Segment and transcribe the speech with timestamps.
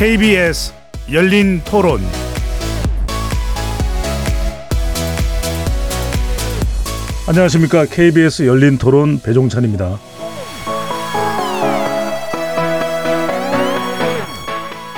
[0.00, 0.72] KBS
[1.12, 2.00] 열린 토론
[7.28, 9.98] 안녕하십니까 KBS 열린 토론 배종찬입니다.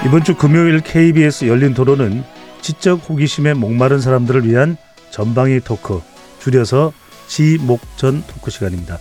[0.07, 2.23] 이번 주 금요일 KBS 열린 토론은
[2.61, 4.77] 지적 호기심에 목마른 사람들을 위한
[5.11, 6.01] 전방위 토크
[6.39, 6.93] 줄여서
[7.27, 9.01] 지목전 토크 시간입니다.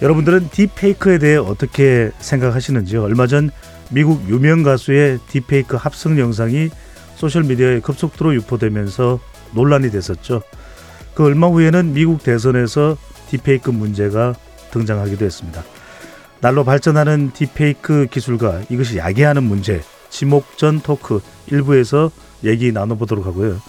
[0.00, 3.02] 여러분들은 딥페이크에 대해 어떻게 생각하시는지요?
[3.02, 3.50] 얼마 전
[3.94, 6.68] 미국 유명 가수의 딥페이크 합성 영상이
[7.14, 9.20] 소셜미디어에 급속도로 유포되면서
[9.54, 10.42] 논란이 됐었죠.
[11.14, 12.96] 그 얼마 후에는 미국 대선에서
[13.28, 14.34] 딥페이크 문제가
[14.72, 15.62] 등장하기도 했습니다.
[16.40, 19.80] 날로 발전하는 딥페이크 기술과 이것이 야기하는 문제,
[20.10, 22.10] 지목전 토크 일부에서
[22.42, 23.60] 얘기 나눠보도록 하고요.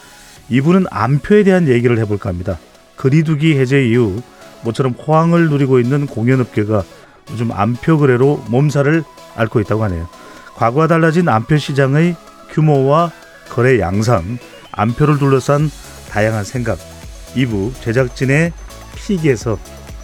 [0.49, 2.57] 2부는 암표에 대한 얘기를 해볼까 합니다.
[2.97, 4.23] 거리두기 해제 이후
[4.63, 6.83] 모처럼 호황을 누리고 있는 공연업계가
[7.31, 9.03] 요즘 암표 거래로 몸살을
[9.35, 10.07] 앓고 있다고 하네요.
[10.55, 12.15] 과거와 달라진 암표 시장의
[12.51, 13.11] 규모와
[13.49, 14.37] 거래 양상,
[14.71, 15.69] 암표를 둘러싼
[16.09, 16.77] 다양한 생각,
[17.35, 18.53] 2부 제작진의
[18.95, 19.57] 픽에서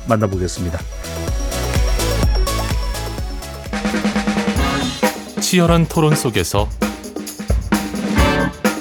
[0.07, 0.79] 만나보겠습니다.
[5.39, 6.69] 치열한 토론 속에서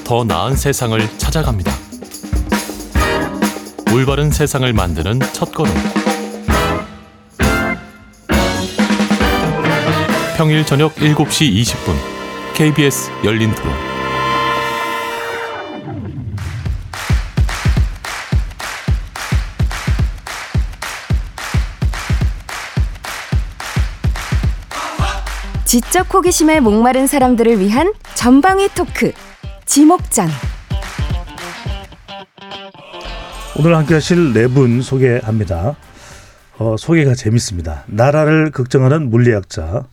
[0.05, 1.72] 더 나은 세상을 찾아갑니다.
[3.92, 5.99] 올바른 세상을 만드는 첫 걸음.
[10.41, 11.94] 평일 저녁 7시 20분
[12.55, 13.74] KBS 열린 토론.
[25.66, 29.12] 지적 호기심에 목마른 사람들을 위한 전방위 토크
[29.66, 30.27] 지목전
[33.58, 35.77] 오늘 함께 하실 네 분 소개합니다.
[36.57, 37.84] 어, 소개가 재밌습니다.
[37.89, 39.84] 나라를 걱정하는 물리학자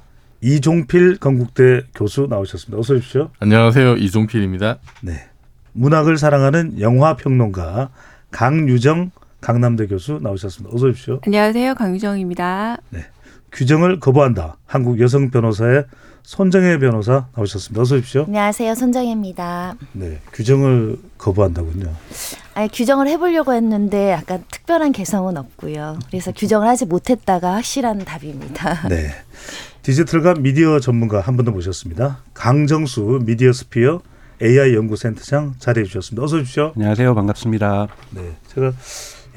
[0.41, 2.79] 이종필 건국대 교수 나오셨습니다.
[2.79, 3.29] 어서 오십시오.
[3.39, 3.95] 안녕하세요.
[3.95, 4.77] 이종필입니다.
[5.01, 5.29] 네.
[5.73, 7.89] 문학을 사랑하는 영화 평론가
[8.31, 9.11] 강유정
[9.41, 10.75] 강남대 교수 나오셨습니다.
[10.75, 11.19] 어서 오십시오.
[11.25, 11.75] 안녕하세요.
[11.75, 12.77] 강유정입니다.
[12.89, 13.05] 네.
[13.51, 14.57] 규정을 거부한다.
[14.65, 15.85] 한국 여성 변호사의
[16.23, 17.81] 손정혜 변호사 나오셨습니다.
[17.81, 18.25] 어서 오십시오.
[18.27, 18.75] 안녕하세요.
[18.75, 19.75] 손정혜입니다.
[19.93, 20.19] 네.
[20.33, 21.93] 규정을 거부한다군요.
[22.53, 25.99] 아니, 규정을 해보려고 했는데 약간 특별한 개성은 없고요.
[26.07, 28.87] 그래서 규정을 하지 못했다가 확실한 답입니다.
[28.89, 29.11] 네.
[29.91, 32.21] 디지털과 미디어 전문가 한 분 더 모셨습니다.
[32.33, 34.01] 강정수 미디어 스피어
[34.43, 36.25] AI 연구센터장 자리해 주셨습니다.
[36.25, 36.73] 어서 오십시오.
[36.75, 37.15] 안녕하세요.
[37.15, 37.87] 반갑습니다.
[38.11, 38.35] 네.
[38.53, 38.73] 제가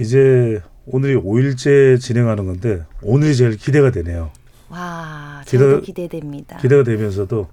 [0.00, 4.33] 이제 오늘이 5일째 진행하는 건데 오늘이 제일 기대가 되네요.
[4.71, 6.56] 와, 저도 기대, 기대됩니다.
[6.56, 7.49] 기대가 되면서도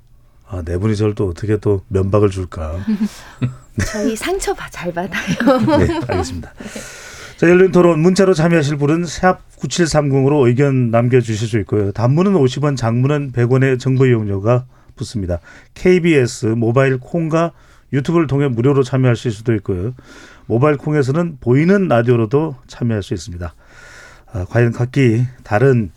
[0.50, 2.84] 아, 네 분이 저를 또 어떻게 또 면박을 줄까.
[3.78, 3.86] 네.
[3.86, 5.78] 저희 상처 잘 받아요.
[5.86, 6.52] 네, 알겠습니다.
[7.38, 11.92] 자, 열린 토론 문자로 참여하실 분은 샵 9730으로 의견 남겨주실 수 있고요.
[11.92, 14.66] 단문은 50원, 장문은 100원의 정보 이용료가
[14.96, 15.40] 붙습니다.
[15.76, 17.52] KBS 모바일 콩과
[17.94, 19.94] 유튜브를 통해 무료로 참여하실 수도 있고요.
[20.48, 23.54] 모바일 콩에서는 보이는 라디오로도 참여할 수 있습니다.
[24.34, 25.92] 아, 과연 각기 다른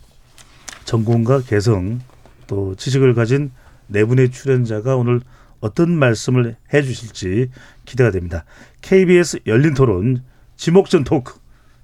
[0.85, 2.01] 전공과 개성
[2.45, 3.49] 또 지식을 가진
[3.87, 5.21] 네 분의 출연자가 오늘
[5.59, 7.49] 어떤 말씀을 해 주실지
[7.85, 8.45] 기대가 됩니다.
[8.81, 10.21] KBS 열린 토론
[10.61, 11.39] 지목전 토크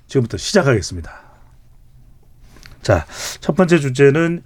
[0.05, 1.11] 지금부터 시작하겠습니다.
[2.83, 3.07] 자,
[3.39, 4.43] 첫 번째 주제는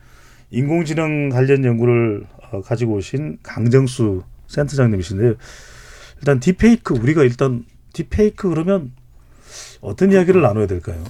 [0.51, 5.33] 인공지능 관련 연구를 어, 가지고 오신 강정수 센터장님이신데요.
[6.19, 8.93] 일단 딥페이크 우리가 일단 딥페이크 그러면
[9.81, 11.03] 어떤 이야기를 나눠야 될까요?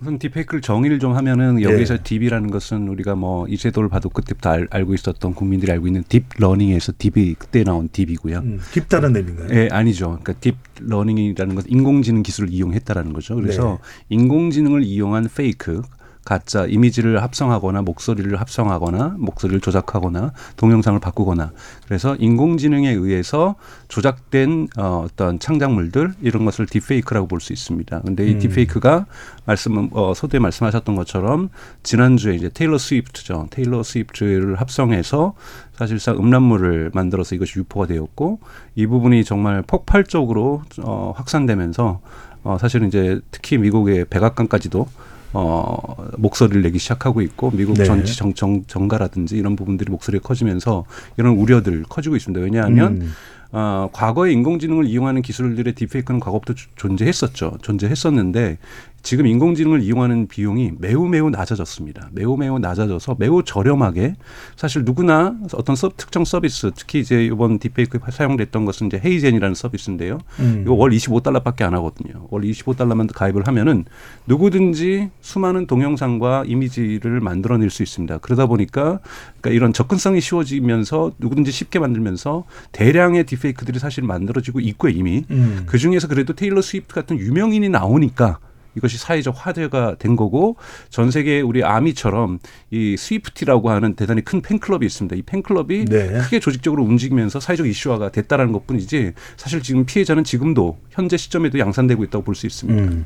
[0.00, 2.02] 우선 딥페이크를 정의를 좀 하면은 여기서 네.
[2.04, 7.34] deep이라는 것은 우리가 뭐 이세돌 바둑 그때부터 알, 알고 있었던 국민들이 알고 있는 딥러닝에서 deep이
[7.36, 8.38] 그때 나온 deep이고요.
[8.38, 9.48] 음, 깊다는 의미인가요?
[9.48, 10.18] 네, 아니죠.
[10.22, 13.34] 그러니까 딥러닝이라는 것은 인공지능 기술을 이용했다라는 거죠.
[13.34, 14.16] 그래서 네.
[14.16, 15.82] 인공지능을 이용한 fake
[16.28, 21.52] 가짜 이미지를 합성하거나 목소리를 합성하거나 목소리를 조작하거나 동영상을 바꾸거나
[21.86, 23.54] 그래서 인공지능에 의해서
[23.88, 28.00] 조작된 어, 어떤 창작물들 이런 것을 딥페이크라고 볼 수 있습니다.
[28.00, 28.38] 근데 이 음.
[28.40, 29.06] 딥페이크가
[29.46, 31.48] 말씀 어, 소대 말씀하셨던 것처럼
[31.82, 33.46] 지난주에 이제 테일러 스위프트죠.
[33.50, 35.32] 테일러 스위프트를 합성해서
[35.76, 38.40] 사실상 음란물을 만들어서 이것이 유포가 되었고
[38.74, 42.00] 이 부분이 정말 폭발적으로 어, 확산되면서
[42.42, 44.86] 어, 사실은 이제 특히 미국의 백악관까지도
[45.32, 47.84] 어, 목소리를 내기 시작하고 있고 미국 네.
[47.84, 50.84] 정치 정, 정, 정가라든지 이런 부분들이 목소리가 커지면서
[51.16, 52.42] 이런 우려들 커지고 있습니다.
[52.42, 53.12] 왜냐하면 음.
[53.50, 57.56] 어, 과거에 인공지능을 이용하는 기술들의 딥페이크는 과거부터 주- 존재했었죠.
[57.62, 58.58] 존재했었는데
[59.02, 62.10] 지금 인공지능을 이용하는 비용이 매우 매우 낮아졌습니다.
[62.12, 64.16] 매우 매우 낮아져서 매우 저렴하게
[64.56, 70.18] 사실 누구나 어떤 서, 특정 서비스 특히 이제 이번 딥페이크에 사용됐던 것은 이제 헤이젠이라는 서비스인데요.
[70.40, 70.62] 음.
[70.64, 72.26] 이거 월 25달러밖에 안 하거든요.
[72.30, 73.84] 월 25달러만 가입을 하면은
[74.26, 78.18] 누구든지 수많은 동영상과 이미지를 만들어낼 수 있습니다.
[78.18, 79.00] 그러다 보니까
[79.40, 85.62] 그러니까 이런 접근성이 쉬워지면서 누구든지 쉽게 만들면서 대량의 딥페이크들이 사실 만들어지고 있고 이미 음.
[85.66, 88.38] 그 중에서 그래도 테일러 스위프트 같은 유명인이 나오니까
[88.76, 90.56] 이것이 사회적 화제가 된 거고
[90.90, 92.38] 전 세계 우리 아미처럼
[92.70, 95.16] 이 스위프티라고 하는 대단히 큰 팬클럽이 있습니다.
[95.16, 96.18] 이 팬클럽이 네.
[96.18, 102.24] 크게 조직적으로 움직이면서 사회적 이슈화가 됐다라는 것뿐이지 사실 지금 피해자는 지금도 현재 시점에도 양산되고 있다고
[102.24, 102.82] 볼 수 있습니다.
[102.82, 103.04] 음.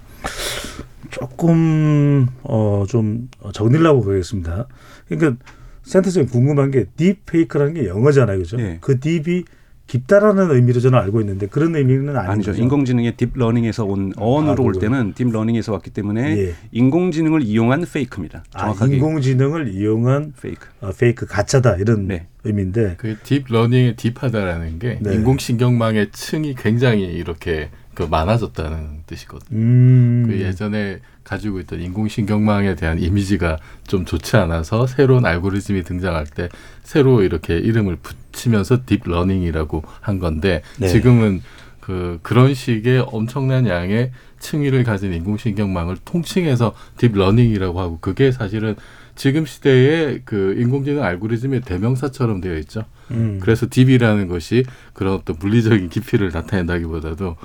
[1.10, 4.66] 조금 어 좀 정리를 하고 가겠습니다.
[5.08, 5.42] 그러니까
[5.84, 8.56] 센터장님 궁금한 게 딥페이크라는 게 영어잖아요, 그죠?
[8.56, 8.78] 네.
[8.80, 9.44] 그 deep이
[9.92, 12.52] 깊다라는 의미로 저는 알고 있는데 그런 의미는 아니죠.
[12.52, 12.62] 거죠?
[12.62, 14.72] 인공지능의 딥러닝에서 온 어원으로 아, 올?
[14.78, 16.54] 때는 딥러닝에서 왔기 때문에 예.
[16.72, 18.42] 인공지능을 이용한 fake입니다.
[18.54, 20.66] 아, 정확하게 인공지능을 이용한 fake.
[20.80, 22.26] 어, fake 가짜다 이런 네.
[22.42, 25.14] 의미인데 그 딥러닝의 deep하다라는 게 네.
[25.14, 29.58] 인공신경망의 층이 굉장히 이렇게 그 많아졌다는 뜻이거든요.
[29.58, 30.24] 음.
[30.26, 36.48] 그 예전에 가지고 있던 인공신경망에 대한 이미지가 좀 좋지 않아서 새로운 알고리즘이 등장할 때
[36.82, 40.88] 새로 이렇게 이름을 붙이면서 딥러닝이라고 한 건데 네.
[40.88, 41.42] 지금은
[41.80, 48.74] 그 그런 식의 엄청난 양의 층위를 가진 인공신경망을 통칭해서 딥러닝이라고 하고 그게 사실은
[49.14, 52.84] 지금 시대의 그 인공지능 알고리즘의 대명사처럼 되어 있죠.
[53.10, 53.38] 음.
[53.42, 54.64] 그래서 deep이라는 것이
[54.94, 57.36] 그런 어떤 물리적인 깊이를 나타낸다기보다도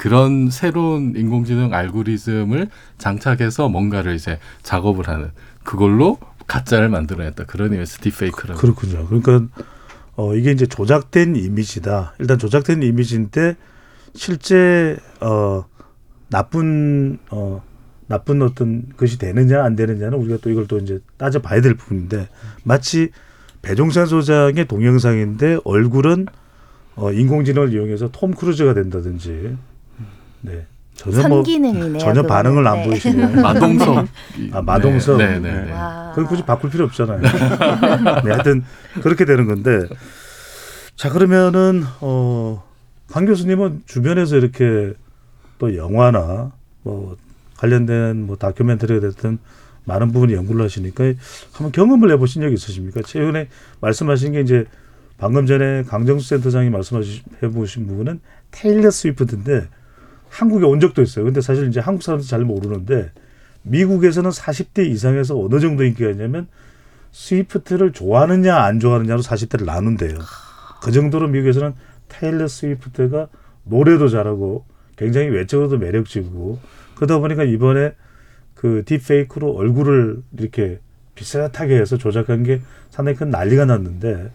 [0.00, 5.30] 그런 새로운 인공지능 알고리즘을 장착해서 뭔가를 이제 작업을 하는
[5.62, 6.16] 그걸로
[6.46, 9.06] 가짜를 만들어냈다 그런 의미에서 딥페이크라고 그렇군요.
[9.08, 9.46] 그러니까
[10.16, 12.14] 어 이게 이제 조작된 이미지다.
[12.18, 13.56] 일단 조작된 이미지인데
[14.14, 15.66] 실제 어
[16.30, 17.62] 나쁜 어
[18.06, 22.30] 나쁜 어떤 것이 되느냐 안 되느냐는 우리가 또 이걸 또 이제 따져 봐야 될 부분인데
[22.64, 23.10] 마치
[23.60, 26.24] 배종찬 소장의 동영상인데 얼굴은
[26.96, 29.58] 어 인공지능을 이용해서 톰 크루즈가 된다든지
[30.42, 30.66] 네.
[30.94, 31.98] 전혀 뭐 선기능이네요.
[31.98, 32.22] 전혀.
[32.22, 32.84] 반응을 안 네.
[32.88, 33.28] 보이시네요.
[33.40, 34.06] 마동석
[34.52, 35.16] 아, 마동석?
[35.18, 35.64] 네, 네, 네.
[35.66, 35.72] 네.
[35.72, 36.10] 와.
[36.14, 37.20] 그건 굳이 바꿀 필요 없잖아요.
[38.24, 38.64] 네, 하여튼
[39.02, 39.86] 그렇게 되는 건데
[40.96, 42.62] 자 그러면은 어
[43.10, 44.92] 강 교수님은 주변에서 이렇게
[45.58, 46.52] 또 영화나
[46.82, 47.16] 뭐
[47.56, 49.38] 관련된 뭐 다큐멘터리가 됐든
[49.84, 51.04] 많은 부분이 연구를 하시니까
[51.52, 53.02] 한번 경험을 해보신 적이 있으십니까?
[53.04, 53.48] 최근에
[53.80, 54.64] 말씀하신 게 이제
[55.18, 57.02] 방금 전에 강정수 센터장이 말씀해
[57.52, 58.20] 보신 부분은
[58.52, 59.66] 테일러 스위프트인데
[60.30, 61.24] 한국에 온 적도 있어요.
[61.24, 63.10] 근데 사실 이제 한국 사람들 잘 모르는데
[63.62, 66.46] 미국에서는 40대 이상에서 어느 정도 인기가 있냐면
[67.12, 70.16] 스위프트를 좋아하느냐 안 좋아하느냐로 40대를 나눈대요.
[70.82, 71.74] 그 정도로 미국에서는
[72.08, 73.28] 테일러 스위프트가
[73.64, 74.64] 노래도 잘하고
[74.96, 76.58] 굉장히 외적으로도 매력적이고
[76.94, 77.94] 그러다 보니까 이번에
[78.54, 80.80] 그 딥페이크로 얼굴을 이렇게
[81.14, 82.60] 비슷하게 해서 조작한 게
[82.90, 84.30] 상당히 큰 난리가 났는데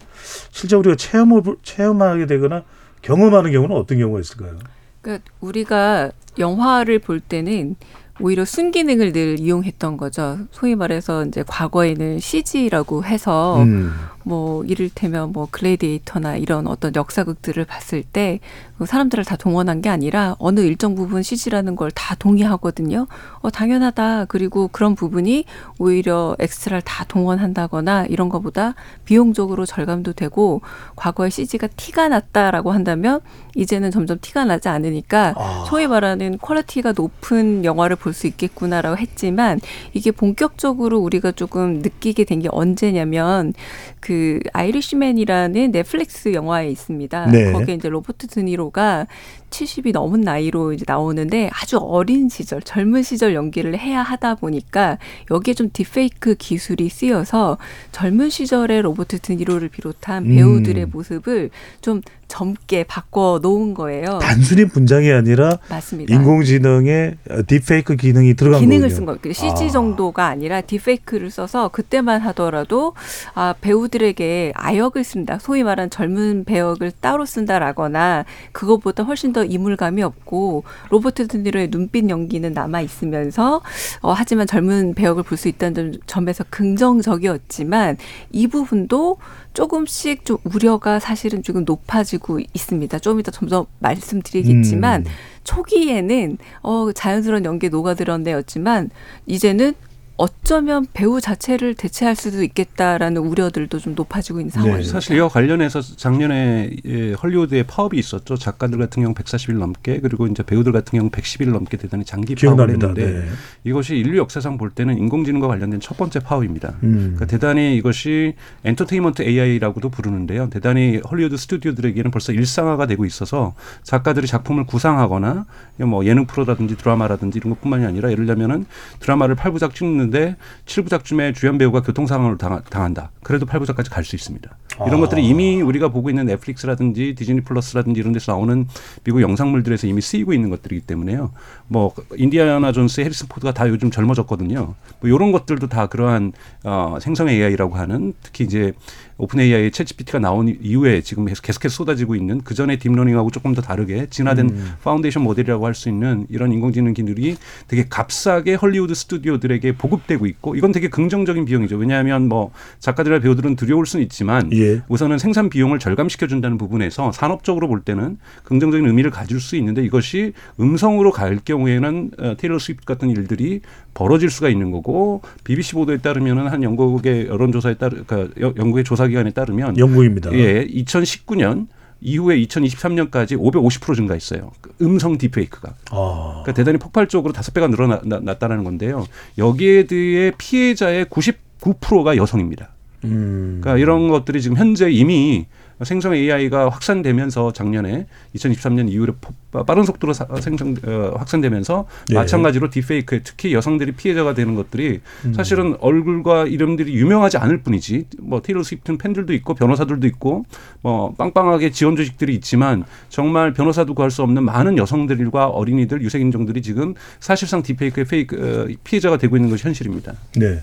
[0.50, 2.64] 실제 우리가 체험을 체험하게 되거나
[3.02, 4.58] 경험하는 경우는 어떤 경우가 있을까요?
[5.06, 7.76] 그러니까 우리가 영화를 볼 때는
[8.20, 10.38] 오히려 순기능을 늘 이용했던 거죠.
[10.50, 13.92] 소위 말해서 이제 과거에는 CG라고 해서 음.
[14.24, 20.60] 뭐 이를테면 뭐 글래디에이터나 이런 어떤 역사극들을 봤을 때그 사람들을 다 동원한 게 아니라 어느
[20.60, 23.06] 일정 부분 CG라는 걸 다 동의하거든요.
[23.40, 24.26] 어 당연하다.
[24.26, 25.44] 그리고 그런 부분이
[25.78, 28.74] 오히려 엑스트라를 다 동원한다거나 이런 거보다
[29.04, 30.60] 비용적으로 절감도 되고
[30.96, 33.20] 과거에 CG가 티가 났다라고 한다면
[33.54, 35.64] 이제는 점점 티가 나지 않으니까 아.
[35.68, 39.60] 소위 말하는 quality가 높은 영화를 볼 수 있겠구나라고 했지만
[39.92, 43.54] 이게 본격적으로 우리가 조금 느끼게 된 게 언제냐면
[44.00, 47.26] 그 아이리시맨이라는 넷플릭스 영화에 있습니다.
[47.26, 47.52] 네.
[47.52, 49.06] 거기에 이제 로버트 드니로가
[49.50, 54.98] 70이 넘은 나이로 이제 나오는데 아주 어린 시절, 젊은 시절 연기를 해야 하다 보니까
[55.30, 57.56] 여기에 좀 딥페이크 기술이 쓰여서
[57.92, 60.36] 젊은 시절의 로버트 드니로를 비롯한 음.
[60.36, 64.18] 배우들의 모습을 좀 젊게 바꿔 놓은 거예요.
[64.20, 66.14] 단순히 분장이 아니라 맞습니다.
[66.14, 68.94] 인공지능의 어, 딥페이크 기능이 들어간 기능을 거군요.
[68.94, 69.18] 쓴 거예요.
[69.32, 69.70] CG 아.
[69.70, 72.94] 정도가 아니라 딥페이크를 써서 그때만 하더라도
[73.34, 75.38] 아 배우들에게 아역을 쓴다.
[75.40, 82.52] 소위 말하는 젊은 배역을 따로 쓴다라거나 그것보다 훨씬 더 이물감이 없고 로버트 드니로의 눈빛 연기는
[82.52, 83.60] 남아 있으면서
[84.02, 87.96] 어, 하지만 젊은 배역을 볼 수 있다는 점에서 긍정적이었지만
[88.32, 89.18] 이 부분도
[89.56, 92.98] 조금씩 좀 우려가 사실은 조금 높아지고 있습니다.
[92.98, 95.10] 좀 이따 점점 말씀드리겠지만 음.
[95.44, 98.90] 초기에는 어 자연스러운 연기에 녹아들었네였지만
[99.24, 99.72] 이제는
[100.16, 104.90] 어쩌면 배우 자체를 대체할 수도 있겠다라는 우려들도 좀 높아지고 있는 상황입니다.
[104.90, 108.36] 사실 이와 관련해서 작년에 예, 헐리우드에 파업이 있었죠.
[108.36, 112.66] 작가들 같은 경우 140일 넘게 그리고 이제 배우들 같은 경우 110일 넘게 대단히 장기 파업을
[112.66, 112.88] 기억납니다.
[112.88, 113.32] 했는데 네.
[113.64, 116.76] 이것이 인류 역사상 볼 때는 인공지능과 관련된 첫 번째 파업입니다.
[116.82, 117.14] 음.
[117.14, 120.48] 그러니까 대단히 이것이 엔터테인먼트 AI라고도 부르는데요.
[120.48, 125.44] 대단히 헐리우드 스튜디오들에게는 벌써 일상화가 되고 있어서 작가들이 작품을 구상하거나
[125.80, 128.64] 뭐 예능 프로라든지 드라마라든지 이런 것뿐만이 아니라 예를 들면은
[129.00, 130.36] 드라마를 8부작 찍는 데
[130.66, 133.10] 7부작쯤에 주연 배우가 교통 상황을 당한다.
[133.22, 134.56] 그래도 8부작까지 갈 수 있습니다.
[134.86, 135.00] 이런 아.
[135.00, 138.68] 것들이 이미 우리가 보고 있는 넷플릭스라든지 디즈니 플러스라든지 이런 데서 나오는
[139.04, 141.32] 미국 영상물들에서 이미 쓰이고 있는 것들이기 때문에요.
[141.68, 144.74] 뭐 인디아나 존스, 해리슨 포드가 다 요즘 젊어졌거든요.
[145.00, 146.32] 뭐 이런 것들도 다 그러한
[146.64, 148.72] 어, 생성 AI라고 하는 특히 이제
[149.18, 153.62] 오픈 AI의 챗 GPT가 나온 이후에 지금 계속해서 쏟아지고 있는 그 전에 딥러닝하고 조금 더
[153.62, 154.72] 다르게 진화된 음.
[154.82, 157.36] foundation model이라고 할 수 있는 이런 인공지능 기술이
[157.68, 161.76] 되게 값싸게 헐리우드 스튜디오들에게 보급되고 있고 이건 되게 긍정적인 비용이죠.
[161.76, 164.82] 왜냐하면 뭐 작가들이나 배우들은 두려울 수는 있지만 예.
[164.88, 170.32] 우선은 생산 비용을 절감시켜 준다는 부분에서 산업적으로 볼 때는 긍정적인 의미를 가질 수 있는데 이것이
[170.60, 173.60] 음성으로 갈 경우에는 어, 테일러 스위프트 같은 일들이
[173.94, 179.05] 벌어질 수가 있는 거고 BBC 보도에 따르면은 한 영국의 여론조사에 따르 그러니까 여- 영국의 조사
[179.08, 180.32] 기관에 따르면 영국입니다.
[180.32, 181.68] 예, 2019년
[182.00, 184.52] 이후에 2023년까지 550% 증가했어요.
[184.60, 185.74] 그 음성 딥페이크가.
[185.90, 186.28] 아.
[186.42, 189.06] 그러니까 대단히 폭발적으로 다섯 배가 늘어났다는 건데요.
[189.38, 192.70] 여기에 대해 피해자의 99%가 여성입니다.
[193.04, 193.58] 음.
[193.60, 195.46] 그러니까 이런 것들이 지금 현재 이미
[195.84, 202.14] 생성 AI가 확산되면서 작년에 2023년 이후에 포- 빠른 속도로 사- 생성 어, 확산되면서 예.
[202.14, 205.34] 마찬가지로 딥페이크에 특히 여성들이 피해자가 되는 것들이 음.
[205.34, 210.44] 사실은 얼굴과 이름들이 유명하지 않을 뿐이지 뭐 테일러 스위프트는 팬들도 있고 변호사들도 있고
[210.82, 216.94] 뭐 빵빵하게 지원 조직들이 있지만 정말 변호사도 구할 수 없는 많은 여성들과 어린이들 유색인종들이 지금
[217.20, 218.36] 사실상 딥페이크의 fake
[218.70, 220.14] 어, 피해자가 되고 있는 것이 현실입니다.
[220.36, 220.60] 네.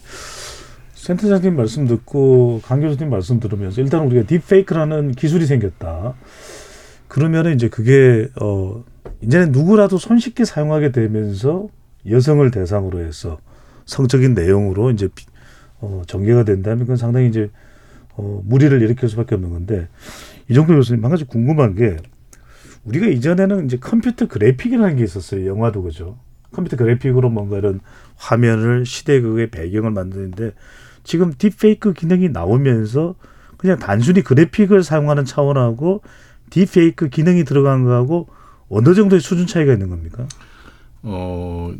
[1.08, 6.14] 센터장님 말씀 듣고 강 교수님 말씀 들으면서 일단 우리가 딥페이크라는 기술이 생겼다.
[7.10, 8.86] 그러면은 이제 그게 어
[9.20, 11.68] 이제는 누구라도 손쉽게 사용하게 되면서
[12.10, 13.38] 여성을 대상으로 해서
[13.84, 15.26] 성적인 내용으로 이제 비-
[15.82, 17.50] 어 전개가 된다면 그건 상당히 이제
[18.16, 19.90] 어 무리를 일으킬 수밖에 없는 건데
[20.50, 21.98] 이정도 교수님 한 가지 궁금한 게
[22.86, 25.46] 우리가 이전에는 이제 컴퓨터 그래픽이라는 게 있었어요.
[25.48, 26.18] 영화도 그죠.
[26.54, 27.82] 컴퓨터 그래픽으로 뭔가 이런
[28.16, 30.52] 화면을 시대극의 배경을 만드는데
[31.04, 33.16] 지금 딥페이크 기능이 나오면서
[33.58, 36.02] 그냥 단순히 그래픽을 사용하는 차원하고
[36.50, 38.28] 딥페이크 기능이 들어간 거하고
[38.70, 40.28] 어느 정도의 수준 차이가 있는 겁니까?
[41.04, 41.74] 어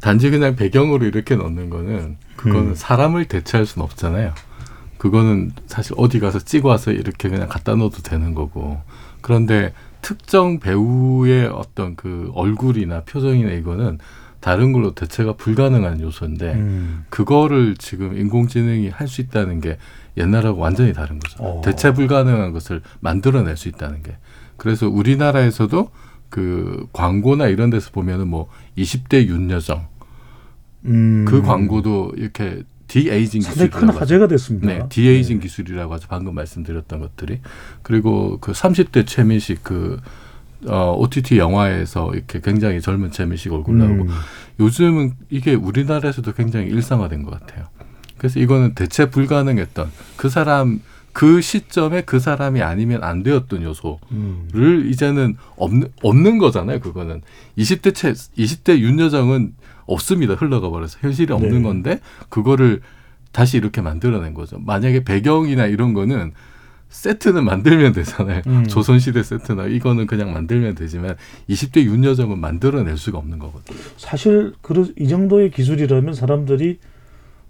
[0.00, 2.74] 단지 그냥 배경으로 이렇게 넣는 거는 그거는 음.
[2.74, 4.32] 사람을 대체할 수는 없잖아요.
[4.98, 8.80] 그거는 사실 어디 가서 찍어 와서 이렇게 그냥 갖다 넣어도 되는 거고.
[9.22, 13.98] 그런데 특정 배우의 어떤 그 얼굴이나 표정이나 이거는
[14.40, 17.04] 다른 걸로 대체가 불가능한 요소인데 음.
[17.10, 19.76] 그거를 지금 인공지능이 할 수 있다는 게
[20.16, 21.42] 옛날하고 완전히 다른 거죠.
[21.42, 21.60] 어.
[21.64, 24.16] 대체 불가능한 것을 만들어낼 수 있다는 게.
[24.56, 25.90] 그래서 우리나라에서도
[26.28, 29.86] 그 광고나 이런 데서 보면은 뭐 20대 윤여정
[30.86, 31.24] 음.
[31.28, 33.88] 그 광고도 이렇게 디에이징 상당히 큰.
[33.90, 34.66] 화제가 됐습니다.
[34.66, 36.08] 네, 디에이징 기술이라고 하죠.
[36.08, 37.40] 방금 말씀드렸던 것들이.
[37.82, 40.00] 그리고 그 30대 최민식 그
[40.66, 44.08] 어, OTT 영화에서 이렇게 굉장히 젊은 최민식 얼굴 나오고 음.
[44.60, 47.66] 요즘은 이게 우리나라에서도 굉장히 일상화된 것 같아요.
[48.18, 50.80] 그래서 이거는 대체 불가능했던 그 사람
[51.12, 54.84] 그 시점에 그 사람이 아니면 안 되었던 요소를 음.
[54.86, 56.80] 이제는 없는 없는 거잖아요.
[56.80, 57.22] 그거는
[57.58, 59.54] 20대 채 20대 윤여정은
[59.86, 60.34] 없습니다.
[60.34, 61.62] 흘러가 버려서 현실이 없는 네.
[61.62, 62.80] 건데 그거를
[63.32, 64.58] 다시 이렇게 만들어낸 거죠.
[64.58, 66.32] 만약에 배경이나 이런 거는
[66.90, 68.42] 세트는 만들면 되잖아요.
[68.46, 68.66] 음.
[68.66, 71.16] 조선시대 세트나 이거는 그냥 만들면 되지만
[71.48, 73.78] 20대 윤여정은 만들어낼 수가 없는 거거든요.
[73.96, 76.78] 사실 그 이 정도의 기술이라면 사람들이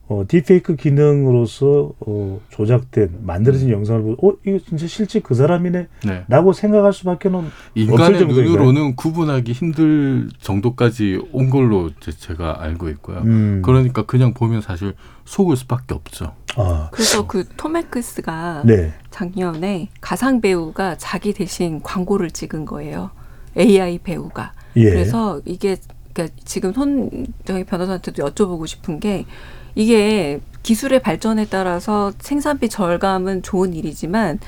[0.08, 6.52] 어, 딥페이크 기능으로서 어, 조작된 만들어진 영상을 보고 어 이거 진짜 실제 그 사람이네라고 네.
[6.52, 8.26] 생각할 수밖에는 없을 인간의?
[8.26, 13.18] 눈으로는 구분하기 힘들 정도까지 온 걸로 제- 제가 알고 있고요.
[13.18, 13.62] 음.
[13.64, 14.94] 그러니까 그냥 보면 사실
[15.26, 16.34] 속을 수밖에 없죠.
[16.56, 18.92] 아, 그래서 그톰 행크스가 네.
[19.10, 23.10] 작년에 가상 배우가 자기 대신 광고를 찍은 거예요.
[23.56, 24.52] AI 배우가.
[24.76, 24.90] 예.
[24.90, 25.76] 그래서 이게
[26.12, 29.26] 그러니까 지금 손정희 변호사한테도 여쭤보고 싶은 게
[29.74, 34.38] 이게 기술의 발전에 따라서 생산비 절감은 좋은 일이지만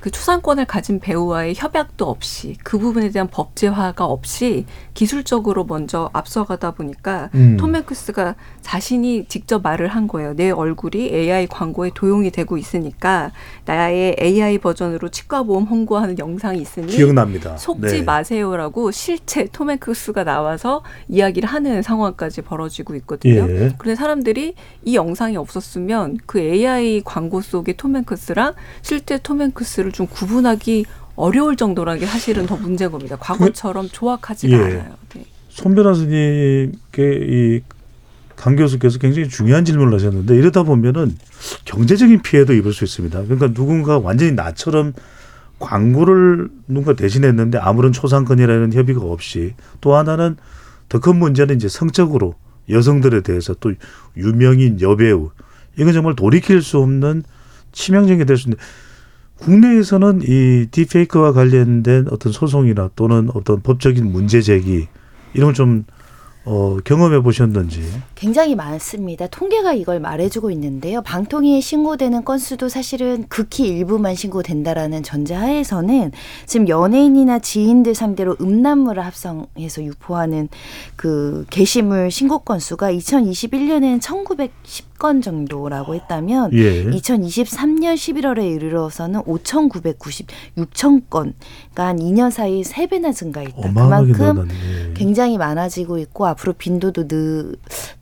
[0.00, 4.64] 그 초상권을 가진 배우와의 협약도 없이 그 부분에 대한 법제화가 없이
[4.94, 7.56] 기술적으로 먼저 앞서가다 보니까 음.
[7.58, 10.34] 톰 행크스가 자신이 직접 말을 한 거예요.
[10.34, 13.30] 내 얼굴이 AI 광고에 도용이 되고 있으니까
[13.66, 17.56] 나의 AI 버전으로 치과 보험 홍보하는 영상이 있으니 기억납니다.
[17.58, 18.02] 속지 네.
[18.02, 23.46] 마세요라고 실제 톰 행크스가 나와서 이야기를 하는 상황까지 벌어지고 있거든요.
[23.48, 23.74] 예.
[23.78, 24.54] 그런데 사람들이
[24.84, 30.84] 이 영상이 없었으면 그 AI 광고 속의 톰 행크스랑 실제 톰 행크스를 좀 구분하기
[31.16, 33.16] 어려울 정도라는 게 사실은 더 문제인 겁니다.
[33.18, 34.62] 과거처럼 조악하지가 예.
[34.62, 34.94] 않아요.
[35.14, 35.24] 네.
[35.48, 37.62] 손 변호사님께
[38.36, 41.16] 이강 교수께서 굉장히 중요한 질문을 하셨는데 이러다 보면은
[41.64, 43.22] 경제적인 피해도 입을 수 있습니다.
[43.24, 44.94] 그러니까 누군가 완전히 나처럼
[45.58, 50.36] 광고를 누군가 대신했는데 아무런 초상권이라는 협의가 없이 또 하나는
[50.88, 52.34] 더 큰 문제는 이제 성적으로
[52.68, 53.72] 여성들에 대해서 또
[54.16, 55.30] 유명인 여배우
[55.78, 57.22] 이건 정말 돌이킬 수 없는
[57.72, 58.62] 치명적인 게될수 있는데
[59.40, 64.86] 국내에서는 이 딥페이크와 관련된 어떤 소송이나 또는 어떤 법적인 문제 제기
[65.32, 65.84] 이런 걸좀
[66.44, 67.82] 어, 경험해 보셨는지.
[68.14, 69.26] 굉장히 많습니다.
[69.26, 71.02] 통계가 이걸 말해주고 있는데요.
[71.02, 76.12] 방통위에 신고되는 건수도 사실은 극히 일부만 신고된다라는 전제하에서는
[76.46, 80.48] 지금 연예인이나 지인들 상대로 음란물을 합성해서 유포하는
[80.96, 86.84] 그 게시물 신고 건수가 2021년에는 1,910건 정도라고 했다면 예.
[86.84, 91.34] 2023년 11월에 이르러서는 5,996천 건,
[91.69, 93.56] 그 러니까 한 2년 사이 세배나 증가했다.
[93.56, 94.90] 어마어마하게 그만큼 늘어나네.
[94.90, 94.94] 예.
[94.94, 97.56] 굉장히 많아지고 있고 앞으로 빈도도 늘,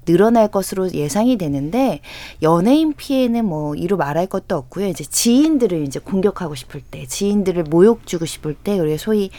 [0.05, 2.01] 늘어날 것으로 예상이 되는데
[2.43, 4.89] 연예인 피해는 뭐 이루 말할 것도 없고요.
[4.89, 9.31] 이제 지인들을 이제 공격하고 싶을 때, 지인들을 모욕 주고 싶을 때, 우리 소위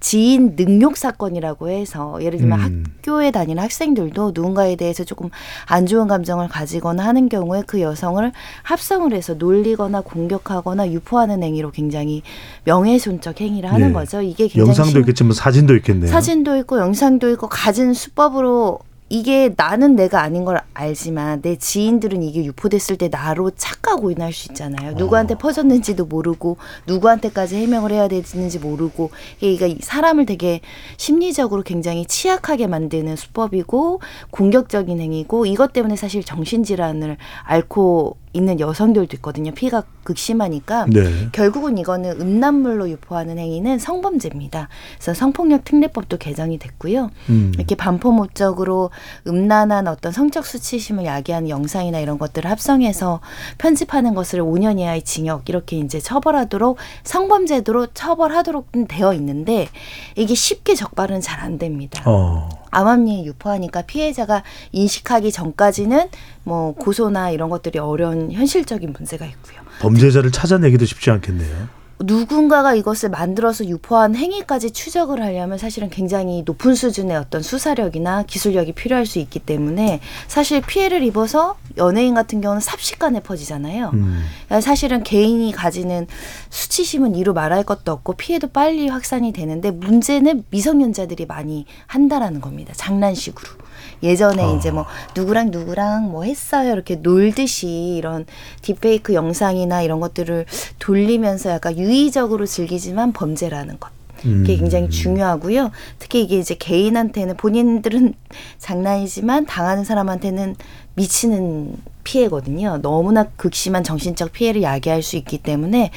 [0.00, 2.84] 지인 능욕 사건이라고 해서 예를 들면 음.
[2.98, 5.30] 학교에 다니는 학생들도 누군가에 대해서 조금
[5.66, 8.30] 안 좋은 감정을 가지거나 하는 경우에 그 여성을
[8.62, 12.22] 합성을 해서 놀리거나 공격하거나 유포하는 행위로 굉장히
[12.64, 13.92] 명예훼손적 행위를 하는 네.
[13.94, 14.20] 거죠.
[14.22, 16.10] 이게 굉장히 영상도 심- 있겠지만 사진도 있겠네요.
[16.10, 22.44] 사진도 있고 영상도 있고 가진 수법으로 이게 나는 내가 아닌 걸 알지만 내 지인들은 이게
[22.44, 24.92] 유포됐을 때 나로 착각 오인할 수 있잖아요.
[24.94, 29.10] 누구한테 퍼졌는지도 모르고 누구한테까지 해명을 해야 되는지 모르고
[29.40, 30.60] 이게 이 사람을 되게
[30.96, 39.52] 심리적으로 굉장히 취약하게 만드는 수법이고 공격적인 행위고 이것 때문에 사실 정신질환을 앓고 있는 여성들도 있거든요.
[39.52, 41.28] 피가 극심하니까 네.
[41.32, 44.68] 결국은 이거는 음란물로 유포하는 행위는 성범죄입니다.
[44.96, 47.10] 그래서 성폭력 특례법도 개정이 됐고요.
[47.30, 47.52] 음.
[47.54, 48.90] 이렇게 반포 목적으로
[49.26, 53.20] 음란한 어떤 성적 수치심을 야기하는 영상이나 이런 것들을 합성해서
[53.58, 59.68] 편집하는 것을 5년 이하의 징역 이렇게 이제 처벌하도록 성범죄도로 처벌하도록 되어 있는데
[60.16, 62.02] 이게 쉽게 적발은 잘 안 됩니다.
[62.06, 62.48] 어.
[62.70, 66.08] 암암리에 유포하니까 피해자가 인식하기 전까지는
[66.44, 69.60] 뭐 고소나 이런 것들이 어려운 현실적인 문제가 있고요.
[69.80, 71.68] 범죄자를 찾아내기도 쉽지 않겠네요.
[71.98, 79.06] 누군가가 이것을 만들어서 유포한 행위까지 추적을 하려면 사실은 굉장히 높은 수준의 어떤 수사력이나 기술력이 필요할
[79.06, 83.92] 수 있기 때문에 사실 피해를 입어서 연예인 같은 경우는 삽시간에 퍼지잖아요.
[83.94, 84.24] 음.
[84.44, 86.06] 그러니까 사실은 개인이 가지는
[86.50, 92.74] 수치심은 이루 말할 것도 없고 피해도 빨리 확산이 되는데 문제는 미성년자들이 많이 한다라는 겁니다.
[92.76, 93.65] 장난식으로.
[94.02, 94.56] 예전에 아.
[94.56, 98.26] 이제 뭐 누구랑 누구랑 뭐 했어요 이렇게 놀듯이 이런
[98.62, 100.46] 딥페이크 영상이나 이런 것들을
[100.78, 103.90] 돌리면서 약간 유의적으로 즐기지만 범죄라는 것.
[104.24, 104.58] 이게 음.
[104.58, 105.70] 굉장히 중요하고요.
[105.98, 108.14] 특히 이게 이제 개인한테는 본인들은
[108.58, 110.56] 장난이지만 당하는 사람한테는
[110.94, 112.78] 미치는 피해거든요.
[112.80, 115.90] 너무나 극심한 정신적 피해를 야기할 수 있기 때문에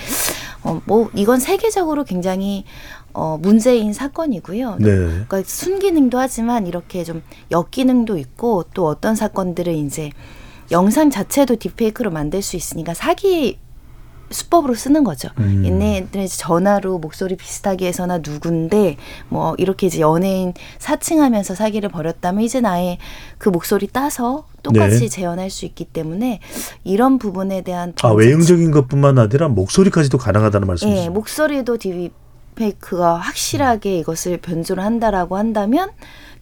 [0.64, 2.66] 어 뭐 이건 세계적으로 굉장히
[3.14, 4.78] 어 문제인 사건이고요.
[4.80, 4.86] 네.
[4.88, 10.12] 그러니까 순기능도 하지만 이렇게 좀 역기능도 있고 또 어떤 사건들은 이제
[10.72, 13.60] 영상 자체도 딥페이크로 만들 수 있으니까 사기
[14.32, 15.30] 수법으로 쓰는 거죠.
[15.40, 15.66] 음.
[15.66, 22.62] 얘네들은 이제 전화로 목소리 비슷하게 해서나 누군데 뭐 이렇게 이제 연예인 사칭하면서 사기를 벌였다면 이제
[22.62, 23.00] 나의
[23.38, 25.10] 그 목소리 따서 똑같이 네.
[25.10, 26.42] 재현할 수 있기 때문에
[26.84, 31.12] 이런 부분에 대한 아 외형적인 것뿐만 아니라 목소리까지도 가능하다는 예, 말씀이시죠.
[31.12, 32.12] 목소리도 딥
[32.60, 35.90] 페이크가 확실하게 이것을 변조를 한다라고 한다면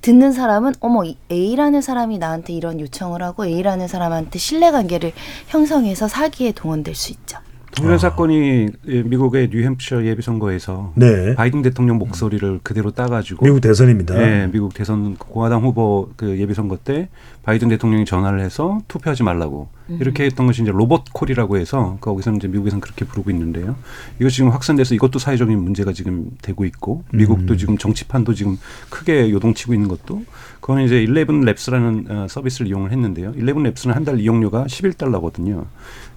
[0.02, 5.12] 듣는 사람은 어머 이 A라는 사람이 나한테 이런 요청을 하고 A라는 사람한테 신뢰관계를
[5.48, 7.38] 형성해서 사기에 동원될 수 있죠.
[7.76, 11.36] 동일한 사건이 예, 미국의 뉴햄프셔 예비 선거에서 네.
[11.36, 14.20] 바이든 대통령 목소리를 그대로 따가지고 미국 대선입니다.
[14.20, 17.10] 예, 미국 대선 공화당 후보 그 예비 선거 때
[17.48, 19.70] 바이든 대통령이 전화를 해서 투표하지 말라고
[20.02, 23.78] 이렇게 했던 것이 이제 로봇 콜이라고 해서 거기서는 이제 미국에서는 그렇게 부르고 있는데요.
[24.20, 27.58] 이거 지금 확산돼서 이것도 사회적인 문제가 지금 되고 있고 미국도 음.
[27.58, 28.58] 지금 정치판도 지금
[28.90, 30.26] 크게 요동치고 있는 것도
[30.60, 33.32] 그거는 이제 11랩스라는 어, 서비스를 이용을 했는데요.
[33.32, 35.66] 11랩스는 한 달 이용료가 11달러거든요.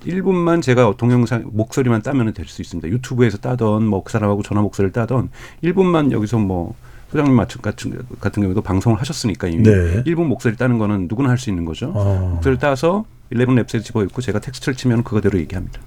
[0.07, 2.89] 1분만 제가 동영상 목소리만 따면 될 수 있습니다.
[2.89, 5.29] 유튜브에서 따던 뭐 그 사람하고 전화 목소리를 따던
[5.63, 6.75] 1분만 여기서 뭐
[7.11, 10.03] 소장님 맞춤 같은, 같은 경우도 방송을 하셨으니까 이미 네.
[10.05, 11.93] 1분 목소리 따는 거는 누구나 할 수 있는 거죠.
[11.97, 12.31] 아.
[12.35, 15.81] 목소리를 따서 11 랩스에 집어넣고 제가 텍스트를 치면 그거대로 얘기합니다.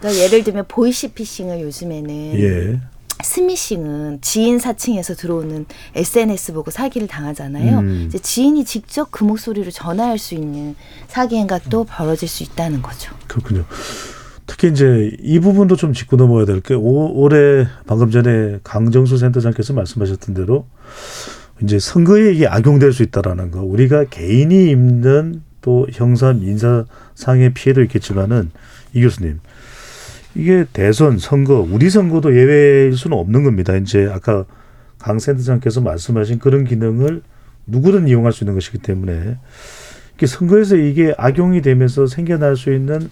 [0.00, 2.80] 그러니까 예를 들면 보이시 피싱을 요즘에는 예.
[3.22, 7.78] 스미싱은 지인 사칭해서 들어오는 SNS 보고 사기를 당하잖아요.
[7.78, 8.04] 음.
[8.08, 10.74] 이제 지인이 직접 그 목소리로 전화할 수 있는
[11.08, 13.14] 사기 행각도 벌어질 수 있다는 거죠.
[13.28, 13.64] 그렇군요.
[14.46, 20.34] 특히 이제 이 부분도 좀 짚고 넘어야 될 게 올해 방금 전에 강정수 센터장께서 말씀하셨던
[20.34, 20.66] 대로
[21.62, 23.62] 이제 선거에 이게 악용될 수 있다라는 거.
[23.62, 28.50] 우리가 개인이 입는 또 형사 민사상의 피해도 있겠지만은
[28.92, 29.40] 이 교수님
[30.34, 33.76] 이게 대선 선거 우리 선거도 예외일 수는 없는 겁니다.
[33.76, 34.44] 이제 아까
[34.98, 37.22] 강 센터장께서 말씀하신 그런 기능을
[37.66, 39.38] 누구든 이용할 수 있는 것이기 때문에
[40.16, 43.08] 이게 선거에서 이게 악용이 되면서 생겨날 수 있는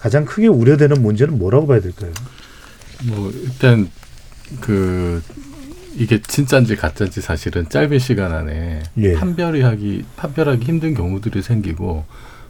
[0.00, 2.10] 가장 크게 우려되는 문제는 뭐라고 봐야 될까요?
[3.04, 3.90] 뭐 일단
[4.60, 5.22] 그
[5.94, 9.14] 이게 진짜인지 가짜인지 사실은 짧은 시간 안에 예.
[9.14, 12.04] 판별하기 판별하기 힘든 경우들이 생기고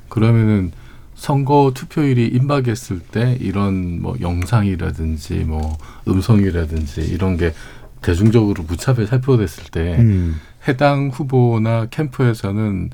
[0.08, 0.70] 그러면은
[1.16, 7.52] 선거 투표일이 임박했을 때 이런 뭐 영상이라든지 뭐 음성이라든지 이런 게
[8.00, 10.40] 대중적으로 무차별 살포됐을 때 음.
[10.68, 12.90] 해당 후보나 캠프에서는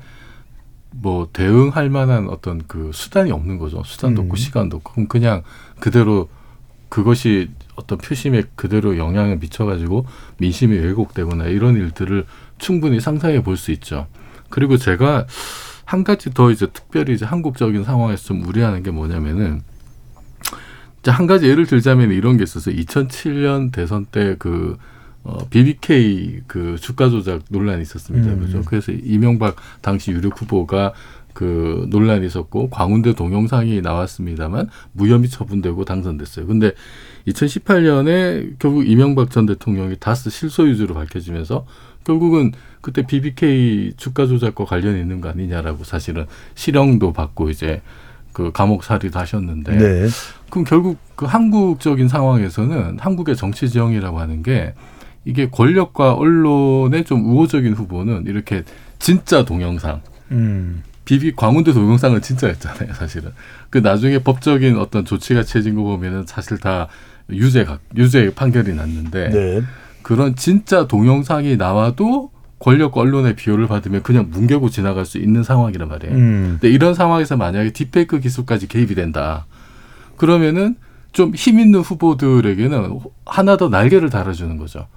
[0.99, 3.83] 뭐 대응할 만한 어떤 그 수단이 없는 거죠.
[3.85, 4.35] 수단도 없고 음.
[4.35, 5.43] 시간도 없고 그럼 그냥
[5.79, 6.29] 그대로
[6.89, 10.05] 그것이 어떤 표심에 그대로 영향을 미쳐가지고
[10.37, 12.25] 민심이 왜곡되거나 이런 일들을
[12.57, 14.07] 충분히 상상해 볼 수 있죠.
[14.49, 15.27] 그리고 제가
[15.85, 19.61] 한 가지 더 이제 특별히 이제 한국적인 상황에서 좀 우려하는 게 뭐냐면은
[20.99, 24.77] 이제 한 가지 예를 들자면 이런 게 있어서 2007년 대선 때그
[25.27, 28.31] 어, BBK 그 주가 조작 논란이 있었습니다.
[28.31, 28.39] 음.
[28.39, 28.61] 그죠?
[28.65, 30.93] 그래서 이명박 당시 유력 후보가
[31.33, 36.47] 그 논란이 있었고 광운대 동영상이 나왔습니다만 무혐의 처분되고 당선됐어요.
[36.47, 36.71] 근데
[37.27, 41.65] 2018년에 결국 이명박 전 대통령이 다스 실소유주로 밝혀지면서
[42.05, 47.81] 결국은 그때 BBK 주가 조작과 관련이 있는 거 아니냐라고 사실은 실형도 받고 이제
[48.31, 50.07] 그 감옥 살이도 하셨는데 네.
[50.49, 54.73] 그럼 결국 그 한국적인 상황에서는 한국의 정치 지형이라고 하는 게
[55.27, 58.63] 이게 권력과 언론의 좀 우호적인 후보는 이렇게
[58.97, 60.83] 진짜 동영상 음.
[61.03, 63.31] 비비 광운대 동영상은 진짜였잖아요, 사실은.
[63.69, 66.87] 그 나중에 법적인 어떤 조치가 취해진 거 보면은 사실 다
[67.29, 69.61] 유죄 가 유죄 판결이 났는데 네.
[70.01, 76.15] 그런 진짜 동영상이 나와도 권력과 언론의 비호를 받으면 그냥 뭉개고 지나갈 수 있는 상황이란 말이에요.
[76.15, 76.57] 음.
[76.59, 79.45] 근데 이런 상황에서 만약에 딥페이크 기술까지 개입이 된다.
[80.15, 80.75] 그러면은
[81.11, 84.87] 좀 힘 있는 후보들에게는 하나 더 날개를 달아주는 거죠.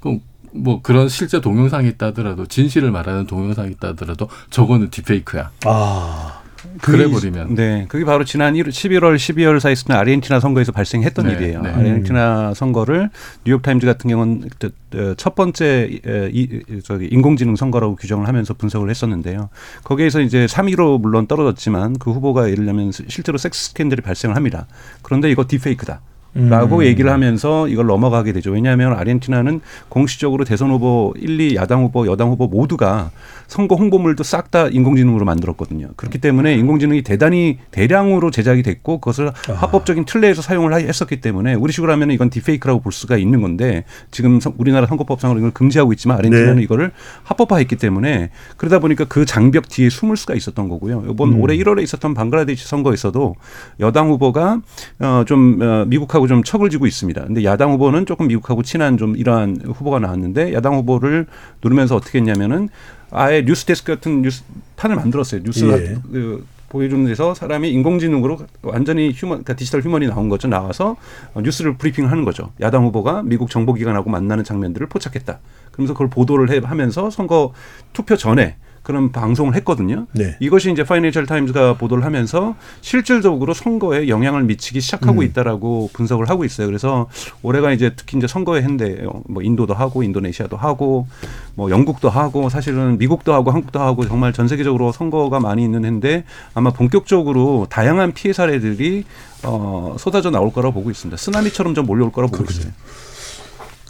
[0.00, 0.20] 그럼
[0.52, 5.50] 뭐 그런 실제 동영상이 있다더라도 진실을 말하는 동영상이 있다더라도 저거는 딥페이크야.
[5.66, 6.40] 아.
[6.82, 11.32] 그래 버리면 네, 그게 바로 지난 1, 11월, 12월 사이에 있었던 아르헨티나 선거에서 발생했던 네,
[11.32, 11.62] 일이에요.
[11.62, 11.70] 네.
[11.70, 13.10] 아르헨티나 선거를
[13.44, 15.88] 뉴욕 타임즈 같은 경우는 그때, 어, 첫 번째
[16.32, 19.48] 이, 저기 인공지능 선거라고 규정을 하면서 분석을 했었는데요.
[19.84, 24.66] 거기에서 이제 3위로 물론 떨어졌지만 그 후보가 예를 들면 실제로 섹스 스캔들이 발생을 합니다.
[25.02, 26.00] 그런데 이거 딥페이크다.
[26.32, 26.84] 라고 음.
[26.84, 28.52] 얘기를 하면서 이걸 넘어가게 되죠.
[28.52, 33.10] 왜냐하면 아르헨티나는 공식적으로 대선 후보 1, 2 야당 후보, 여당 후보 모두가
[33.50, 35.88] 선거 홍보물도 싹 다 인공지능으로 만들었거든요.
[35.96, 41.54] 그렇기 때문에 인공지능이 대단히 대량으로 제작이 됐고 그것을 합법적인 틀 내에서 사용을 하- 했었기 때문에
[41.54, 45.92] 우리 식으로 하면 이건 딥페이크라고 볼 수가 있는 건데 지금 선- 우리나라 선거법상으로 이걸 금지하고
[45.92, 46.62] 있지만 아르헨티나는 네.
[46.62, 46.92] 이거를
[47.24, 51.04] 합법화했기 때문에 그러다 보니까 그 장벽 뒤에 숨을 수가 있었던 거고요.
[51.10, 51.40] 이번 음.
[51.40, 53.34] 올해 1월에 있었던 방글라데시 선거에서도
[53.80, 54.60] 여당 후보가
[55.00, 57.24] 어좀 어, 미국하고 좀 척을 지고 있습니다.
[57.24, 61.26] 근데 야당 후보는 조금 미국하고 친한 좀 이러한 후보가 나왔는데 야당 후보를
[61.62, 62.68] 누르면서 어떻게 했냐면은
[63.12, 64.42] 아예 뉴스 데스크 같은 뉴스
[64.76, 65.42] 판을 만들었어요.
[65.42, 65.98] 뉴스 예.
[66.10, 70.46] 그 보여주는 데서 사람이 인공지능으로 완전히 human, 그러니까 digital human이 나온 거죠.
[70.48, 70.96] 나와서
[71.34, 72.52] 어, 뉴스를 브리핑을 하는 거죠.
[72.60, 75.40] 야당 후보가 미국 정보기관하고 만나는 장면들을 포착했다.
[75.72, 77.52] 그러면서 그걸 보도를 해, 하면서 선거
[77.92, 80.06] 투표 전에 그런 방송을 했거든요.
[80.12, 80.36] 네.
[80.40, 85.22] 이것이 이제 파이낸셜 타임즈가 보도를 하면서 실질적으로 선거에 영향을 미치기 시작하고 음.
[85.24, 86.66] 있다라고 분석을 하고 있어요.
[86.66, 87.08] 그래서
[87.42, 91.06] 올해가 이제 특히 이제 선거의 해인데 뭐 인도도 하고 인도네시아도 하고
[91.54, 96.24] 뭐 영국도 하고 사실은 미국도 하고 한국도 하고 정말 전 세계적으로 선거가 많이 있는 해인데
[96.54, 99.04] 아마 본격적으로 다양한 피해 사례들이
[99.44, 101.16] 어 쏟아져 나올 거라고 보고 있습니다.
[101.16, 102.60] 쓰나미처럼 좀 몰려올 거라고 보고 그렇군요.
[102.70, 102.72] 있어요.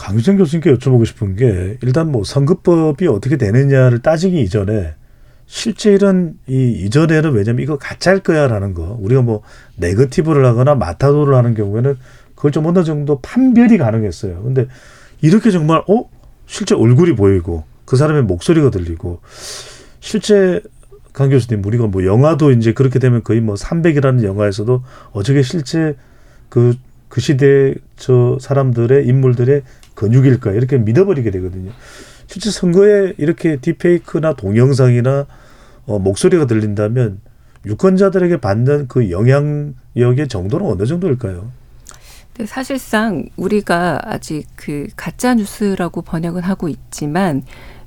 [0.00, 4.94] 강유정 교수님께 여쭤보고 싶은 게 일단 뭐 선거법이 어떻게 되느냐를 따지기 이전에
[5.44, 9.42] 실제 이런 이 이전에는 왜냐면 이거 가짜일 거야라는 거 우리가 뭐
[9.76, 11.98] 네거티브를 하거나 마타도를 하는 경우에는
[12.34, 14.42] 그걸 좀 어느 정도 판별이 가능했어요.
[14.42, 14.68] 근데
[15.20, 16.08] 이렇게 정말 어
[16.46, 19.20] 실제 얼굴이 보이고 그 사람의 목소리가 들리고
[20.00, 20.62] 실제
[21.12, 24.82] 강 교수님 우리가 뭐 영화도 이제 그렇게 되면 거의 뭐 300이라는 영화에서도
[25.12, 25.94] 어저께 실제
[26.48, 26.74] 그,
[27.08, 29.62] 그 시대 저 사람들의 인물들의
[30.00, 31.72] 근육일까 이렇게 믿어버리게 되거든요.
[32.26, 35.26] 실제 선거에 이렇게 딥페이크나 동영상이나
[35.84, 37.20] 어, 목소리가 들린다면
[37.66, 41.52] 유권자들에게 받는 그 영향력의 정도는 어느 정도일까요?
[42.38, 47.42] 네, 사실상 우리가 아직 그 가짜 뉴스라고 번역은 하고 있지만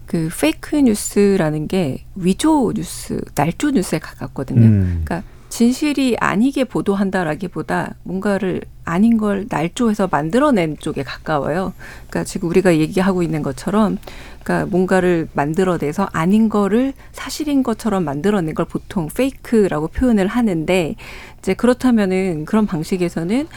[0.05, 4.61] 그 페이크 뉴스라는 게 위조 뉴스, 날조 뉴스에 가깝거든요.
[4.61, 5.01] 음.
[5.03, 5.23] 그러니까
[5.53, 11.73] 진실이 아니게 보도한다라기보다 뭔가를 아닌 걸 날조해서 만들어낸 쪽에 가까워요.
[12.09, 13.99] 그러니까 지금 우리가 얘기하고 있는 것처럼
[14.43, 20.95] 그러니까 뭔가를 만들어내서 아닌 거를 사실인 것처럼 만들어낸 걸 보통 페이크라고 표현을 하는데
[21.39, 23.47] 이제 그렇다면은 그런 방식에서는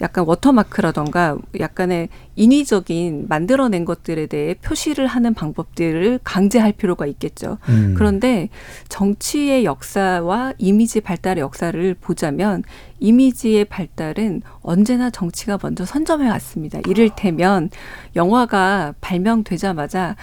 [0.00, 7.58] 약간 워터마크라던가 약간의 인위적인 만들어낸 것들에 대해 표시를 하는 방법들을 강제할 필요가 있겠죠.
[7.68, 7.94] 음.
[7.96, 8.48] 그런데
[8.88, 12.62] 정치의 역사와 이미지 발달의 역사를 보자면
[13.00, 16.78] 이미지의 발달은 언제나 정치가 먼저 선점해 왔습니다.
[16.88, 17.70] 이를테면
[18.14, 20.14] 영화가 발명되자마자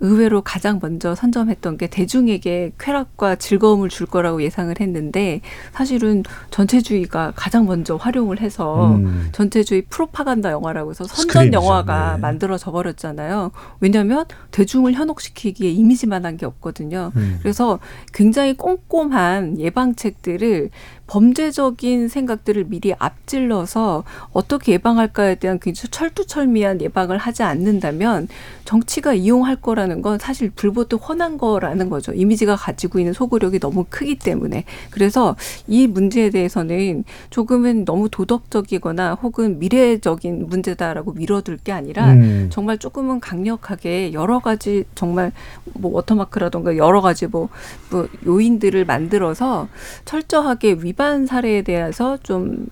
[0.00, 5.40] 의외로 가장 먼저 선점했던 게 대중에게 쾌락과 즐거움을 줄 거라고 예상을 했는데
[5.72, 9.28] 사실은 전체주의가 가장 먼저 활용을 해서 음.
[9.32, 11.52] 전체주의 프로파간다 영화라고 해서 선전.
[11.52, 12.20] 영화가 네.
[12.20, 13.52] 만들어져 버렸잖아요.
[13.80, 17.12] 왜냐하면 대중을 현혹시키기에 이미지만한 게 없거든요.
[17.16, 17.38] 음.
[17.40, 17.78] 그래서
[18.12, 20.70] 굉장히 꼼꼼한 예방책들을
[21.06, 28.26] 범죄적인 생각들을 미리 앞질러서 어떻게 예방할까에 대한 굉장히 철두철미한 예방을 하지 않는다면
[28.64, 32.12] 정치가 이용할 거라는 건 사실 불보듯 훤한 거라는 거죠.
[32.12, 34.64] 이미지가 가지고 있는 소구력이 너무 크기 때문에.
[34.90, 42.48] 그래서 이 문제에 대해서는 조금은 너무 도덕적이거나 혹은 미래적인 문제다라고 밀어둘 게 아니라 음.
[42.50, 45.32] 정말 조금은 강력하게 여러 가지 정말
[45.74, 47.48] 뭐 워터마크라던가 여러 가지 뭐,
[47.90, 49.68] 뭐 요인들을 만들어서
[50.04, 52.66] 철저하게 위반 사례에 대해서 좀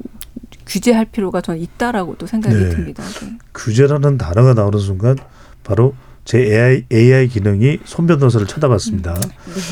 [0.66, 2.68] 규제할 필요가 저는 있다라고도 생각이 네.
[2.70, 3.03] 듭니다.
[3.03, 3.38] 네.
[3.55, 5.16] 규제라는 단어가 나오는 순간
[5.62, 9.14] 바로 제 AI, AI 기능이 손 변호사를 쳐다봤습니다.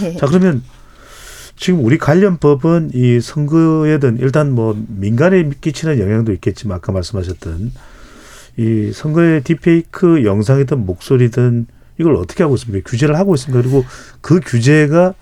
[0.02, 0.16] 네.
[0.16, 0.62] 자 그러면
[1.56, 7.72] 지금 우리 관련법은 이 선거에 든 일단 뭐 민간에 끼치는 영향도 있겠지만 아까 말씀하셨던
[8.58, 11.66] 이 선거의 딥페이크 영상이든 목소리든
[11.98, 12.88] 이걸 어떻게 하고 있습니까?
[12.90, 13.62] 규제를 하고 있습니까?
[13.62, 13.84] 그리고
[14.20, 15.14] 그 규제가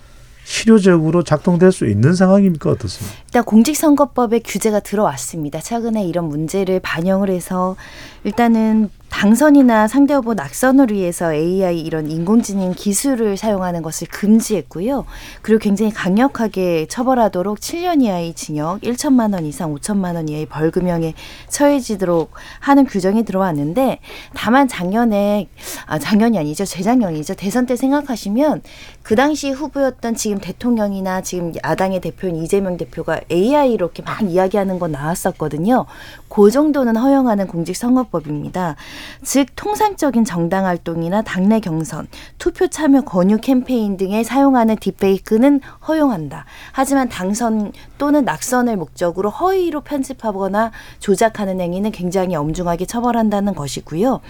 [0.45, 2.71] 실효적으로 작동될 수 있는 상황입니까?
[2.71, 3.17] 어떻습니까?
[3.27, 5.61] 일단 공직선거법에 규제가 들어왔습니다.
[5.61, 7.77] 최근에 이런 문제를 반영을 해서
[8.25, 15.05] 일단은 당선이나 상대 후보 낙선을 위해서 AI 이런 인공지능 기술을 사용하는 것을 금지했고요.
[15.43, 21.13] 그리고 굉장히 강력하게 처벌하도록 7년 이하의 징역, 1천만 원 이상 5천만 원 이하의 벌금형에
[21.49, 23.99] 처해지도록 하는 규정이 들어왔는데
[24.33, 25.49] 다만 작년에
[25.87, 26.65] 아 작년이 아니죠.
[26.65, 27.35] 재작년이죠.
[27.35, 28.63] 대선 때 생각하시면
[29.03, 34.93] 그 당시 후보였던 지금 대통령이나 지금 야당의 대표인 이재명 대표가 AI 이렇게 막 이야기하는 건
[34.93, 35.85] 나왔었거든요.
[36.29, 38.77] 그 정도는 허용하는 공직선거법입니다.
[39.23, 42.09] 즉 통상적인 정당 활동이나 당내 경선,
[42.39, 46.45] 투표 참여 권유 캠페인 등에 사용하는 딥페이크는 허용한다.
[46.73, 54.21] 하지만 당선 또는 낙선을 목적으로 허위로 편집하거나 조작하는 행위는 굉장히 엄중하게 처벌한다는 것이고요.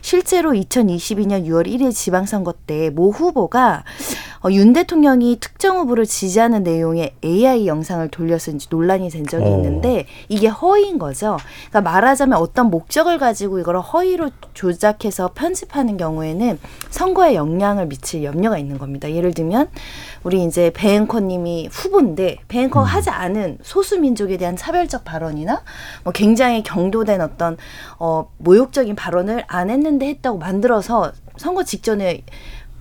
[0.00, 3.84] 실제로 2022년 6월 1일 지방선거 때 모 후보가
[4.44, 9.56] 어, 윤 대통령이 특정 후보를 지지하는 내용의 AI 영상을 돌려서 이제 논란이 된 적이 어.
[9.56, 11.38] 있는데 이게 허위인 거죠.
[11.70, 16.58] 그러니까 말하자면 어떤 목적을 가지고 이걸 허위로 조작해서 편집하는 경우에는
[16.90, 19.10] 선거에 영향을 미칠 염려가 있는 겁니다.
[19.10, 19.70] 예를 들면
[20.24, 25.62] 우리 이제 배앵커님이 후보인데 배앵커 가 하지 않은 소수 민족에 대한 차별적 발언이나
[26.02, 27.56] 뭐 굉장히 경도된 어떤
[27.98, 32.22] 어 모욕적인 발언을 안 했는데 했다고 만들어서 선거 직전에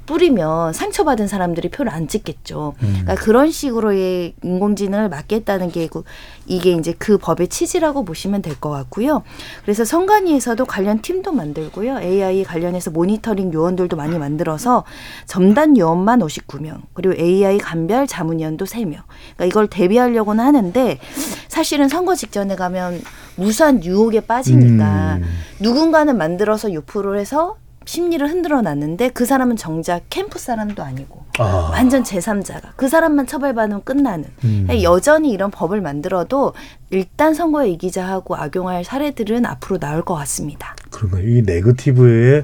[0.06, 2.74] 뿌리면 상처받은 사람들이 표를 안 찍겠죠.
[2.80, 6.04] 그러니까 그런 식으로의 인공지능을 막겠다는 게 그-
[6.46, 9.24] 이게 이제 그 법의 취지라고 보시면 될 것 같고요.
[9.64, 12.00] 그래서 선관위에서도 관련 팀도 만들고요.
[12.02, 14.84] AI 관련해서 모니터링 요원들도 많이 만들어서
[15.26, 19.02] 점단 요원만 59명, 그리고 AI 감별 자문위원도 3명.
[19.36, 21.00] 그러니까 이걸 대비하려고는 하는데
[21.48, 23.02] 사실은 선거 직전에 가면
[23.36, 25.24] 무수한 유혹에 빠지니까 음.
[25.60, 31.70] 누군가는 만들어서 유포를 해서 심리를 흔들어 놨는데 그 사람은 정작 캠프 사람도 아니고 아.
[31.72, 34.68] 완전 제3자가 그 사람만 처벌받으면 끝나는 음.
[34.84, 36.54] 여전히 이런 법을 만들어도
[36.90, 40.76] 일단 선거에 이기자 하고 악용할 사례들은 앞으로 나올 것 같습니다.
[40.92, 41.28] 그런가요?
[41.28, 42.44] 이 네거티브에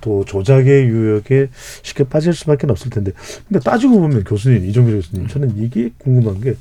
[0.00, 1.48] 또 조작의 유역에
[1.82, 3.12] 쉽게 빠질 수밖에 없을 텐데.
[3.48, 6.56] 근데 따지고 보면 교수님 이종필 교수님 저는 이게 궁금한 게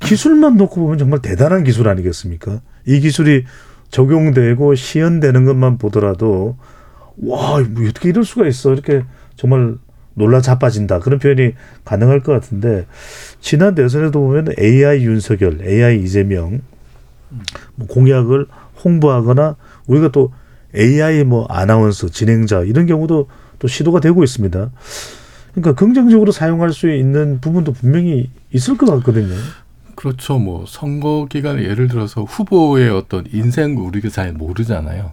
[0.00, 2.60] 기술만 놓고 보면 정말 대단한 기술 아니겠습니까?
[2.86, 3.44] 이 기술이
[3.90, 6.56] 적용되고 시연되는 것만 보더라도
[7.22, 8.72] 와, 뭐 어떻게 이럴 수가 있어?
[8.72, 9.04] 이렇게
[9.36, 9.76] 정말
[10.14, 11.00] 놀라 자빠진다.
[11.00, 11.52] 그런 표현이
[11.84, 12.86] 가능할 것 같은데
[13.40, 16.60] 지난 대선에도 보면 AI 윤석열, AI 이재명
[17.76, 18.46] 뭐 공약을
[18.84, 19.56] 홍보하거나
[19.86, 20.32] 우리가 또
[20.76, 23.28] AI 뭐 아나운서 진행자 이런 경우도
[23.58, 24.70] 또 시도가 되고 있습니다.
[25.52, 29.34] 그러니까 긍정적으로 사용할 수 있는 부분도 분명히 있을 것 같거든요.
[29.96, 30.38] 그렇죠.
[30.38, 35.12] 뭐 선거 기간에 예를 들어서 후보의 어떤 인생을 우리가 잘 모르잖아요.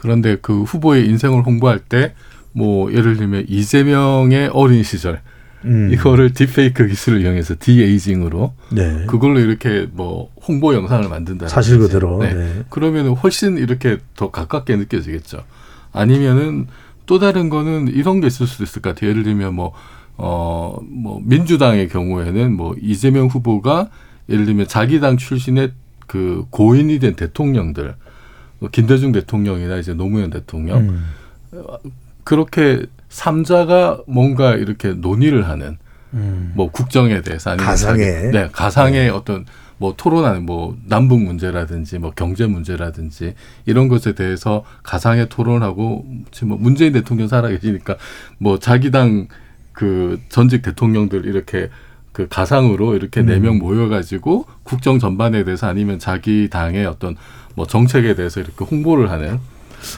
[0.00, 2.14] 그런데 그 후보의 인생을 홍보할 때
[2.52, 5.20] 뭐 예를 들면 이재명의 어린 시절
[5.64, 5.90] 음.
[5.92, 9.04] 이거를 딥페이크 기술을 이용해서 디에이징으로 네.
[9.06, 11.48] 그걸로 이렇게 뭐 홍보 영상을 만든다.
[11.48, 12.18] 사실 그대로.
[12.18, 12.32] 네.
[12.32, 12.62] 네.
[12.70, 15.44] 그러면은 훨씬 이렇게 더 가깝게 느껴지겠죠.
[15.92, 16.66] 아니면은
[17.04, 19.10] 또 다른 거는 이런 게 있을 수도 있을 것 같아요.
[19.10, 19.72] 예를 들면 뭐,
[20.16, 23.90] 어, 뭐, 민주당의 경우에는 뭐, 이재명 후보가
[24.28, 25.72] 예를 들면 자기 당 출신의
[26.06, 27.94] 그 고인이 된 대통령들, 뭐
[28.68, 31.04] 김대중 대통령이나 이제 노무현 대통령, 음.
[32.24, 35.78] 그렇게 삼자가 뭔가 이렇게 논의를 하는
[36.14, 36.52] 음.
[36.54, 38.30] 뭐 국정에 대해서 아니면 가상의.
[38.30, 39.46] 네 가상의 어떤
[39.78, 46.58] 뭐 토론하는 뭐 남북 문제라든지 뭐 경제 문제라든지 이런 것에 대해서 가상의 토론하고 지금 뭐
[46.58, 47.96] 문재인 대통령 살아계시니까
[48.38, 49.28] 뭐 자기 당
[49.80, 51.70] 그 전직 대통령들 이렇게
[52.12, 57.16] 그 가상으로 이렇게 네명 모여가지고 국정 전반에 대해서 아니면 자기 당의 어떤
[57.54, 59.38] 뭐 정책에 대해서 이렇게 홍보를 하는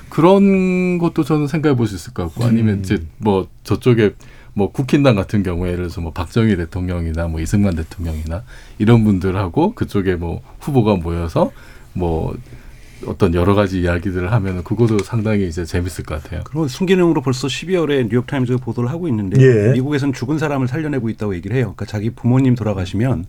[0.09, 4.15] 그런 것도 저는 생각해 볼 수 있을 것 같고 아니면 이제 뭐 저쪽에
[4.55, 8.43] 뭐 국힘당 같은 경우에 예를 들어서 뭐 박정희 대통령이나 뭐 이승만 대통령이나
[8.79, 11.51] 이런 분들하고 그쪽에 뭐 후보가 모여서
[11.95, 12.37] 뭐
[13.07, 16.43] 어떤 여러 가지 이야기들을 하면은 그것도 상당히 이제 재밌을 것 같아요.
[16.45, 19.73] 그리고 순기능으로 벌써 12월에 뉴욕 타임즈가 보도를 하고 있는데 예.
[19.73, 21.75] 미국에서는 죽은 사람을 살려내고 있다고 얘기를 해요.
[21.75, 23.25] 그러니까 자기 부모님 돌아가시면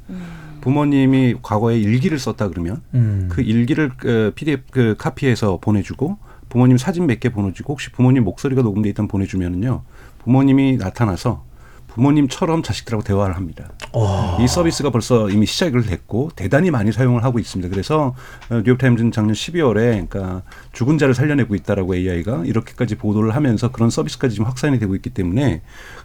[0.64, 3.28] 부모님이 과거에 일기를 썼다 그러면 음.
[3.30, 8.62] 그 일기를 그 PDF 그 카피해서 보내주고 부모님 사진 몇 개 보내주고 혹시 부모님 목소리가
[8.62, 9.84] 녹음돼 있다면 보내주면은요
[10.24, 11.44] 부모님이 나타나서
[11.88, 13.70] 부모님처럼 자식들하고 대화를 합니다.
[13.92, 14.38] 와.
[14.42, 17.70] 이 서비스가 벌써 이미 시작을 됐고 대단히 많이 사용을 하고 있습니다.
[17.70, 18.16] 그래서
[18.50, 24.36] 어, 뉴욕타임즈는 작년 12월에 그러니까 죽은 자를 살려내고 있다라고 AI가 이렇게까지 보도를 하면서 그런 서비스까지
[24.36, 25.62] 지금 확산이 되고 있기 때문에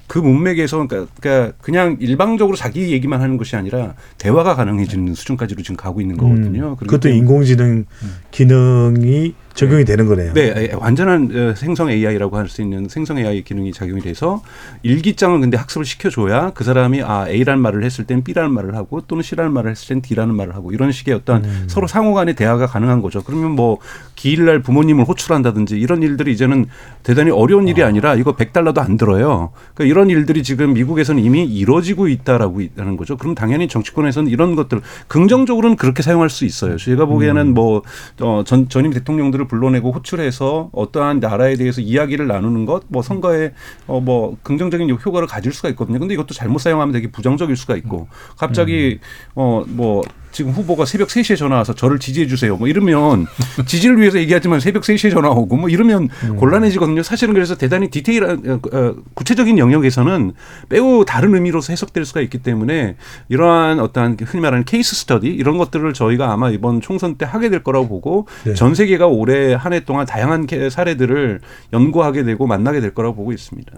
[0.09, 5.77] 그 문맥에서 그러니까, 그러니까 그냥 일방적으로 자기 얘기만 하는 것이 아니라 대화가 가능해지는 수준까지로 지금
[5.77, 6.71] 가고 있는 거거든요.
[6.71, 6.77] 음.
[6.77, 7.85] 그것도 인공지능
[8.31, 10.33] 기능이 적용이 되는 거네요.
[10.35, 14.41] 네, 에, 완전한 어, 생성 AI라고 할 수 있는 생성 AI 기능이 작용이 돼서
[14.83, 19.23] 일기장을 근데 학습을 시켜줘야 그 사람이 아 A라는 말을 했을 땐 B라는 말을 하고 또는
[19.23, 21.65] C라는 말을 했을 땐 D라는 말을 하고 이런 식의 어떤 음.
[21.67, 23.23] 서로 상호간의 대화가 가능한 거죠.
[23.23, 23.79] 그러면 뭐
[24.15, 26.67] 기일날 부모님을 호출한다든지 이런 일들이 이제는
[27.03, 29.51] 대단히 어려운 일이 아 니라 이거 100달러도 안 들어요.
[29.75, 33.17] 그러니까 이런 일들이 지금 미국에서는 이미 이루어지고 있다라고 하는 거죠.
[33.17, 36.77] 그럼 당연히 정치권에서는 이런 것들 긍정적으로는 그렇게 사용할 수 있어요.
[36.77, 37.83] 제가 보기에는 뭐
[38.21, 43.55] 어, 전, 전임 대통령들을 불러내고 호출해서 어떠한 나라에 대해서 이야기를 나누는 것, 뭐 선거에
[43.89, 45.99] 어, 뭐 긍정적인 효과를 가질 수가 있거든요.
[45.99, 48.07] 근데 이것도 잘못 사용하면 되게 부정적일 수가 있고
[48.37, 49.01] 갑자기
[49.35, 52.57] 어, 뭐 지금 후보가 새벽 3시에 전화 와서 저를 지지해 주세요.
[52.57, 53.27] 뭐 이러면
[53.67, 57.03] 지지를 위해서 얘기하지만 새벽 3시에 전화 오고 뭐 이러면 곤란해지거든요.
[57.03, 60.33] 사실은 그래서 대단히 디테일한 어, 어, 구체적인 영역에서는
[60.69, 62.97] 매우 다른 의미로서 해석될 수가 있기 때문에
[63.29, 67.63] 이러한 어떠한 흔히 말하는 케이스 스터디 이런 것들을 저희가 아마 이번 총선 때 하게 될
[67.63, 68.55] 거라고 보고 네.
[68.55, 71.41] 전 세계가 올해 한 해 동안 다양한 케- 사례들을
[71.75, 73.71] 연구하게 되고 만나게 될 거라고 보고 있습니다.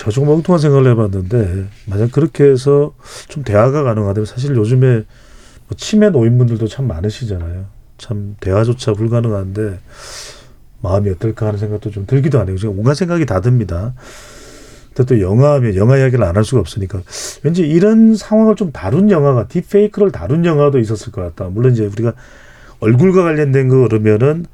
[0.00, 2.94] 저 조금 엉뚱한 생각을 해봤는데 만약 그렇게 해서
[3.28, 7.66] 좀 대화가 가능하다면 사실 요즘에 뭐 치매 노인분들도 참 많으시잖아요.
[7.98, 9.78] 참 대화조차 불가능한데
[10.80, 12.56] 마음이 어떨까 하는 생각도 좀 들기도 하네요.
[12.56, 13.92] 지금 온갖 생각이 다 듭니다.
[15.06, 17.02] 또 영화하면 영화 이야기를 안 할 수가 없으니까
[17.42, 21.50] 왠지 이런 상황을 좀 다룬 영화가 딥페이크를 다룬 영화도 있었을 것 같다.
[21.50, 22.14] 물론 이제 우리가
[22.80, 24.46] 얼굴과 관련된 거 그러면은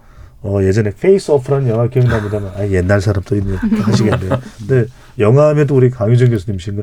[0.43, 4.41] 어 예전에 페이스 오프라는 영화 기억납니다만 아 옛날 사람도 있네 하시겠네요.
[4.59, 4.87] 근데
[5.19, 6.83] 영화하면 또 우리 강유정 교수님이신 거.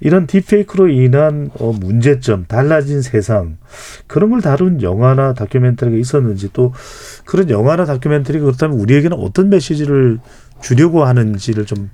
[0.00, 3.58] 이런 딥페이크로 인한 어 문제점, 달라진 세상
[4.06, 6.72] 그런 걸 다룬 영화나 다큐멘터리가 있었는지 또
[7.24, 10.18] 그런 영화나 다큐멘터리가 그렇다면 우리에게는 어떤 메시지를
[10.62, 11.90] 주려고 하는지를 좀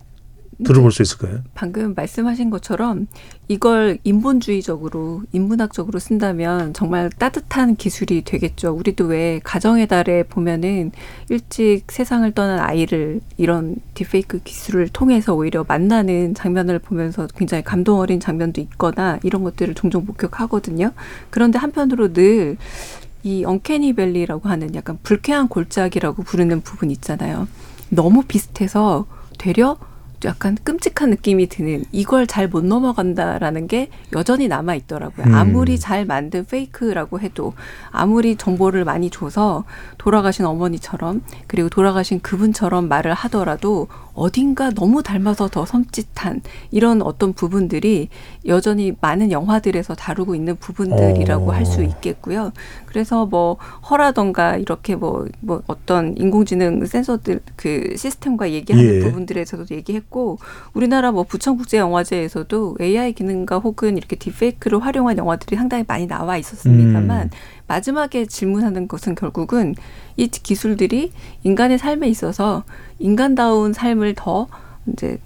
[0.65, 1.41] 들어볼 수 있을까요?
[1.55, 3.07] 방금 말씀하신 것처럼
[3.49, 8.71] 이걸 인본주의적으로 인문학적으로 쓴다면 정말 따뜻한 기술이 되겠죠.
[8.73, 10.93] 우리도 왜 가정의 달에 보면은
[11.29, 18.21] 일찍 세상을 떠난 아이를 이런 딥페이크 기술을 통해서 오히려 만나는 장면을 보면서 굉장히 감동 어린
[18.21, 20.93] 장면도 있거나 이런 것들을 종종 목격하거든요.
[21.31, 27.49] 그런데 한편으로 늘이 언캐니 밸리라고 하는 약간 불쾌한 골짜기라고 부르는 부분 있잖아요.
[27.89, 29.07] 너무 비슷해서
[29.39, 29.77] 되려
[30.25, 35.27] 약간 끔찍한 느낌이 드는 이걸 잘 못 넘어간다라는 게 여전히 남아 있더라고요.
[35.27, 35.35] 음.
[35.35, 37.55] 아무리 잘 만든 페이크라고 해도
[37.91, 39.65] 아무리 정보를 많이 줘서
[39.97, 48.09] 돌아가신 어머니처럼 그리고 돌아가신 그분처럼 말을 하더라도 어딘가 너무 닮아서 더 섬찟한 이런 어떤 부분들이
[48.47, 51.55] 여전히 많은 영화들에서 다루고 있는 부분들이라고 어.
[51.55, 52.53] 할수 있겠고요.
[52.85, 53.57] 그래서 뭐
[53.89, 59.01] 허라던가 이렇게 뭐, 뭐 어떤 인공지능 센서들 그 시스템과 얘기하는 예.
[59.01, 60.39] 부분들에서도 얘기했 고
[60.75, 67.31] 우리나라 뭐 부천국제영화제에서도 AI 기능과 혹은 이렇게 딥페이크를 활용한 영화들이 상당히 많이 나와 있었습니다만 음.
[67.67, 69.75] 마지막에 질문하는 것은 결국은
[70.17, 72.63] 이 기술들이 인간의 삶에 있어서
[72.99, 74.47] 인간다운 삶을 더
[74.87, 75.19] 이제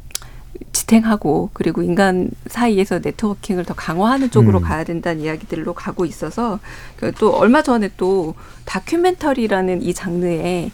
[0.72, 4.62] 지탱하고 그리고 인간 사이에서 네트워킹을 더 강화하는 쪽으로 음.
[4.62, 6.60] 가야 된다는 이야기들로 가고 있어서
[6.96, 8.34] 그또 얼마 전에 또
[8.64, 10.70] 다큐멘터리라는 이 장르에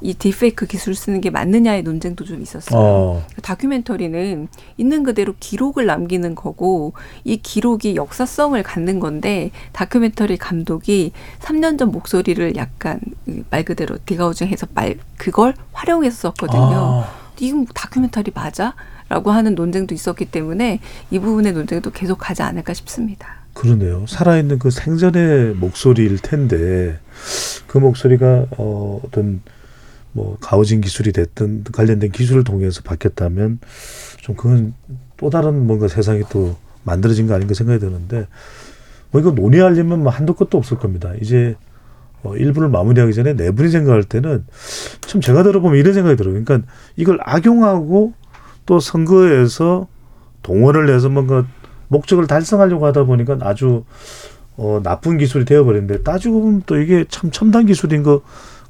[0.00, 2.80] 이 딥페이크 기술 쓰는 게 맞느냐의 논쟁도 좀 있었어요.
[2.80, 3.26] 어.
[3.42, 6.92] 다큐멘터리는 있는 그대로 기록을 남기는 거고
[7.24, 13.00] 이 기록이 역사성을 갖는 건데 다큐멘터리 감독이 3년 전 목소리를 약간
[13.50, 17.04] 말 그대로 디가우징해서 말 그걸 활용해서 썼거든요.
[17.04, 17.26] 아.
[17.38, 18.74] 이건 뭐 다큐멘터리 맞아?
[19.08, 20.80] 라고 하는 논쟁도 있었기 때문에
[21.10, 23.36] 이 부분의 논쟁도 계속 가지 않을까 싶습니다.
[23.52, 24.04] 그러네요.
[24.06, 26.98] 살아있는 그 생전의 목소리일 텐데
[27.66, 29.42] 그 목소리가 어, 어떤
[30.16, 33.60] 뭐 가오진 기술이 됐든 관련된 기술을 통해서 바뀌었다면
[34.22, 34.72] 좀 그건
[35.18, 38.26] 또 다른 뭔가 세상이 또 만들어진 거 아닌가 생각이 드는데
[39.10, 41.12] 뭐 이거 논의하려면 뭐 한도 끝도 없을 겁니다.
[41.20, 41.54] 이제
[42.22, 44.46] 어, 1부를 마무리하기 전에 네 분이 생각할 때는
[45.02, 46.42] 참 제가 들어보면 이런 생각이 들어요.
[46.42, 48.14] 그러니까 이걸 악용하고
[48.64, 49.86] 또 선거에서
[50.42, 51.46] 동원을 해서 뭔가
[51.88, 53.84] 목적을 달성하려고 하다 보니까 아주
[54.56, 58.22] 어, 나쁜 기술이 되어버렸는데 따지고 보면 또 이게 참 첨단 기술인 것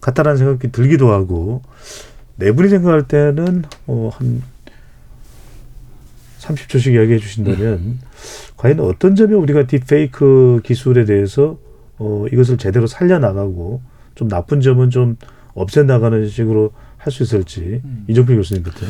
[0.07, 1.63] 같다라는 생각이 들기도 하고
[2.37, 4.43] 네 분이 생각할 때는 어, 한
[6.39, 7.99] 30초씩 이야기해 주신다면
[8.57, 11.59] 과연 어떤 점에 우리가 딥페이크 기술에 대해서
[11.99, 13.83] 어, 이것을 제대로 살려나가고
[14.15, 15.17] 좀 나쁜 점은 좀
[15.55, 18.85] 없애나가는 식으로 할 수 있을지 이종필 교수님부터.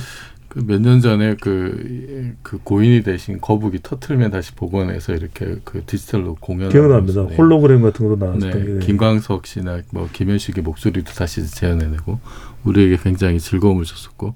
[0.57, 6.37] 그 몇 년 전에 그, 그 고인이 되신 거북이 터틀면 다시 복원해서 이렇게 그 디지털로
[6.41, 7.27] 공연을 기억납니다.
[7.29, 7.37] 네.
[7.37, 8.87] 홀로그램 같은 것도 나왔었던 네, 게.
[8.87, 12.21] 김광석 씨나 뭐 김현식의 목소리도 다시 재현해내고
[12.65, 14.35] 우리에게 굉장히 즐거움을 줬었고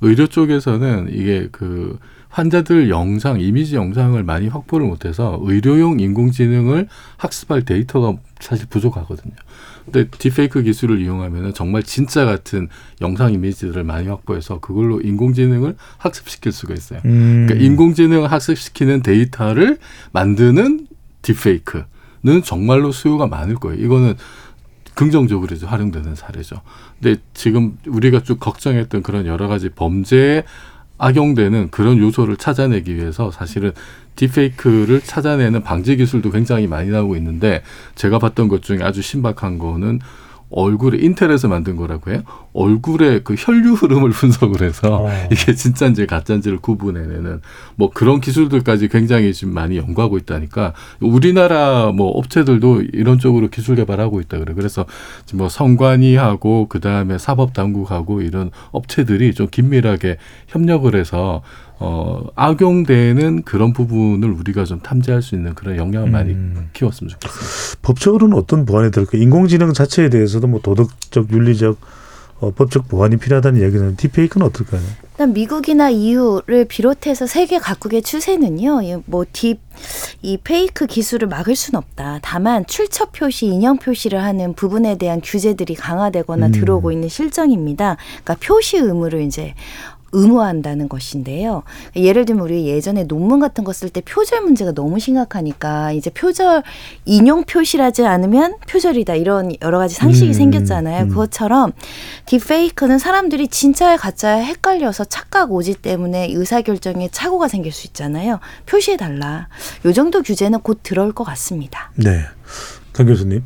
[0.00, 1.98] 의료 쪽에서는 이게 그
[2.30, 9.34] 환자들 영상, 이미지 영상을 많이 확보를 못해서 의료용 인공지능을 학습할 데이터가 사실 부족하거든요.
[9.84, 12.68] 근데 딥페이크 기술을 이용하면 정말 진짜 같은
[13.00, 17.00] 영상 이미지들을 많이 확보해서 그걸로 인공지능을 학습시킬 수가 있어요.
[17.04, 17.46] 음.
[17.46, 19.78] 그러니까 인공지능을 학습시키는 데이터를
[20.12, 20.86] 만드는
[21.22, 23.84] 딥페이크는 정말로 수요가 많을 거예요.
[23.84, 24.14] 이거는
[24.94, 26.60] 긍정적으로 활용되는 사례죠.
[27.00, 30.44] 근데 지금 우리가 쭉 걱정했던 그런 여러 가지 범죄에
[31.00, 33.72] 악용되는 그런 요소를 찾아내기 위해서 사실은
[34.16, 37.62] 딥페이크를 찾아내는 방지 기술도 굉장히 많이 나오고 있는데
[37.94, 40.00] 제가 봤던 것 중에 아주 신박한 거는
[40.50, 42.22] 얼굴에 인텔에서 만든 거라고 해요.
[42.52, 45.10] 얼굴의 그 혈류 흐름을 분석을 해서 어.
[45.30, 47.40] 이게 진짜인지 가짜인지를 구분해내는
[47.76, 54.20] 뭐 그런 기술들까지 굉장히 지금 많이 연구하고 있다니까 우리나라 뭐 업체들도 이런 쪽으로 기술 개발하고
[54.20, 54.54] 있다 그래.
[54.54, 54.84] 그래서
[55.26, 61.42] 지금 뭐 성관이하고 그 다음에 사법 당국하고 이런 업체들이 좀 긴밀하게 협력을 해서
[61.82, 66.68] 어 악용되는 그런 부분을 우리가 좀 탐지할 수 있는 그런 역량을 많이 음.
[66.74, 67.80] 키웠으면 좋겠습니다.
[67.80, 69.16] 법적으로는 어떤 보완이 될까?
[69.16, 71.78] 인공지능 자체에 대해서도 뭐 도덕적, 윤리적,
[72.40, 74.82] 어, 법적 보완이 필요하다는 얘기는 딥페이크는 어떨까요?
[75.12, 79.02] 일단 미국이나 EU를 비롯해서 세계 각국의 추세는요.
[79.04, 79.58] 뭐딥
[80.22, 82.20] 이 페이크 기술을 막을 수는 없다.
[82.22, 86.52] 다만 출처 표시, 인형 표시를 하는 부분에 대한 규제들이 강화되거나 음.
[86.52, 87.96] 들어오고 있는 실정입니다.
[88.22, 89.54] 그러니까 표시 의무를 이제
[90.12, 91.62] 의무화한다는 것인데요.
[91.96, 96.62] 예를 들면 우리 예전에 논문 같은 거 쓸 때 표절 문제가 너무 심각하니까 이제 표절
[97.04, 101.04] 인용 표시라지 않으면 표절이다 이런 여러 가지 상식이 음, 생겼잖아요.
[101.04, 101.08] 음.
[101.08, 101.72] 그것처럼
[102.26, 108.40] 딥페이크는 사람들이 진짜야 가짜야 헷갈려서 착각 오지 때문에 의사 결정에 착오가 생길 수 있잖아요.
[108.66, 109.48] 표시해 달라.
[109.84, 111.90] 요 정도 규제는 곧 들어올 것 같습니다.
[111.96, 112.20] 네.
[112.92, 113.42] 강 교수님.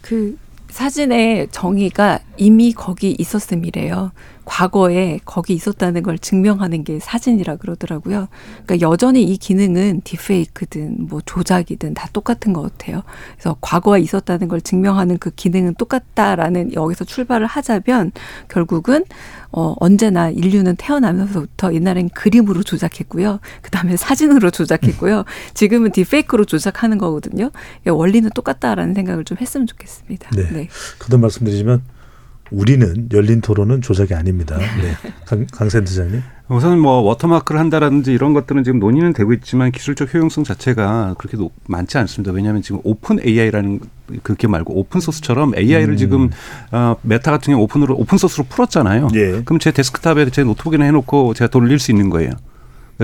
[0.00, 0.36] 그
[0.70, 4.12] 사진의 정의가 이미 거기 있었음이래요.
[4.44, 8.28] 과거에 거기 있었다는 걸 증명하는 게 사진이라 그러더라고요.
[8.64, 13.02] 그러니까 여전히 이 기능은 딥페이크든 뭐 조작이든 다 똑같은 것 같아요.
[13.34, 18.12] 그래서 과거에 있었다는 걸 증명하는 그 기능은 똑같다라는 여기서 출발을 하자면
[18.48, 19.04] 결국은
[19.50, 23.40] 어 언제나 인류는 태어나면서부터 옛날엔 그림으로 조작했고요.
[23.62, 25.24] 그 다음에 사진으로 조작했고요.
[25.54, 27.50] 지금은 딥페이크로 조작하는 거거든요.
[27.82, 30.30] 그러니까 원리는 똑같다라는 생각을 좀 했으면 좋겠습니다.
[30.34, 30.68] 네.
[30.98, 31.82] 거듭 말씀드리지만
[32.54, 34.56] 우리는 열린 토론은 조작이 아닙니다.
[34.56, 34.94] 네.
[35.26, 36.22] 강, 강 센터장님.
[36.48, 41.52] 우선 뭐 워터마크를 한다라든지 이런 것들은 지금 논의는 되고 있지만 기술적 효용성 자체가 그렇게 높,
[41.68, 42.32] 많지 않습니다.
[42.32, 43.80] 왜냐하면 지금 open AI라는
[44.22, 45.96] 그게 말고 오픈 소스처럼 AI를 음.
[45.96, 46.30] 지금
[46.70, 49.08] 어, 메타 같은 경우 open으로 open source로 풀었잖아요.
[49.14, 49.42] 예.
[49.44, 52.30] 그럼 제 데스크탑에 제 노트북에나 해놓고 제가 돌릴 수 있는 거예요.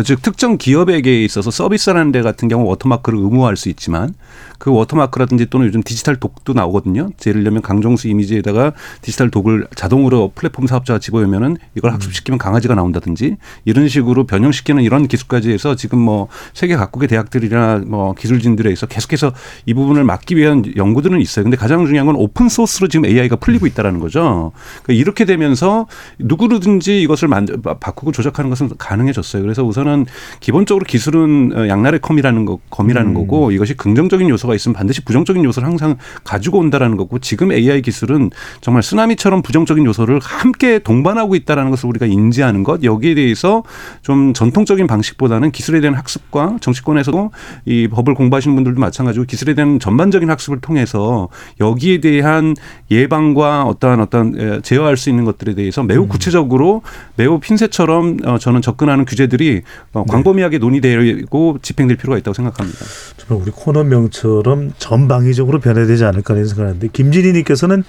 [0.04, 4.14] 즉 특정 기업에게 있어서 서비스라는 데 같은 경우 워터마크를 의무화할 수 있지만
[4.58, 7.10] 그 워터마크라든지 또는 요즘 digital dog도 나오거든요.
[7.26, 13.88] 예를 들면 강정수 이미지에다가 digital dog을 자동으로 플랫폼 사업자가 집어넣으면은 이걸 학습시키면 강아지가 나온다든지 이런
[13.88, 19.32] 식으로 변형시키는 이런 기술까지 해서 지금 뭐 세계 각국의 대학들이나 뭐 기술진들에 의해서 계속해서
[19.66, 21.42] 이 부분을 막기 위한 연구들은 있어요.
[21.42, 24.52] 근데 가장 중요한 건 오픈 소스로 지금 AI가 풀리고 있다라는 거죠.
[24.82, 25.86] 그러니까 이렇게 되면서
[26.18, 29.42] 누구든지 이것을 만들, 바꾸고 조작하는 것은 가능해졌어요.
[29.42, 30.06] 그래서 우선 은
[30.40, 33.14] 기본적으로 기술은 어, 양날의 검이라는 거, 검이라는 음.
[33.14, 38.30] 거고 이것이 긍정적인 요소가 있으면 반드시 부정적인 요소를 항상 가지고 온다라는 거고 지금 AI 기술은
[38.60, 43.62] 정말 쓰나미처럼 부정적인 요소를 함께 동반하고 있다라는 것을 우리가 인지하는 것 여기에 대해서
[44.02, 47.30] 좀 전통적인 방식보다는 기술에 대한 학습과 정치권에서도
[47.66, 51.28] 이 법을 공부하시는 분들도 마찬가지고 기술에 대한 전반적인 학습을 통해서
[51.60, 52.54] 여기에 대한
[52.90, 56.82] 예방과 어떠한 어떤 에, 제어할 수 있는 것들에 대해서 매우 구체적으로
[57.16, 59.60] 매우 핀셋처럼 어, 저는 접근하는 규제들이 어,
[59.92, 62.78] 광범위하게 논의되고 집행될 필요가 있다고 생각합니다.
[63.16, 67.84] 정말 우리 코너명처럼 전방위적으로 변화되지 않을까 하는 생각하는데 김진희님께서는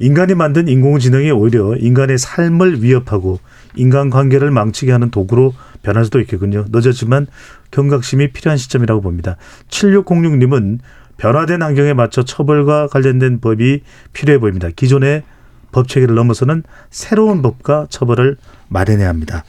[0.00, 3.40] 인간이 만든 인공지능이 오히려 인간의 삶을 위협하고
[3.74, 6.66] 인간관계를 망치게 하는 도구로 변할 수도 있겠군요.
[6.70, 7.26] 늦었지만
[7.70, 9.36] 경각심이 필요한 시점이라고 봅니다.
[9.68, 10.78] 7606님은
[11.16, 14.68] 변화된 환경에 맞춰 처벌과 관련된 법이 필요해 보입니다.
[14.74, 15.24] 기존의
[15.72, 18.36] 법 체계를 넘어서는 새로운 법과 처벌을
[18.68, 19.44] 마련해야 합니다.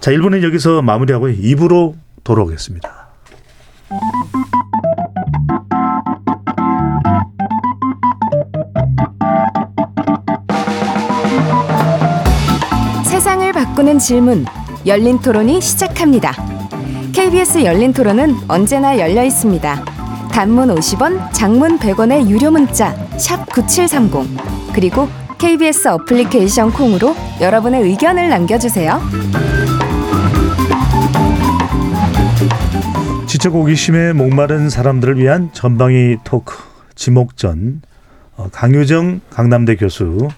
[0.00, 1.94] 자, 1부는 여기서 마무리하고 2부로
[2.24, 3.02] 돌아오겠습니다.
[13.04, 14.44] 세상을 바꾸는 질문
[14.86, 16.32] 열린 토론이 시작합니다.
[17.12, 19.84] KBS 열린 토론은 언제나 열려 있습니다.
[20.32, 25.08] 단문 50원, 장문 100원의 유료 문자 샵9730 그리고
[25.42, 29.00] KBS 어플리케이션 콩으로 여러분의 의견을 남겨주세요.
[33.26, 36.54] 지적 호기심에 목마른 사람들을 위한 전방위 토크
[36.94, 37.82] 지목전
[38.36, 40.28] 어, 강유정 강남대 교수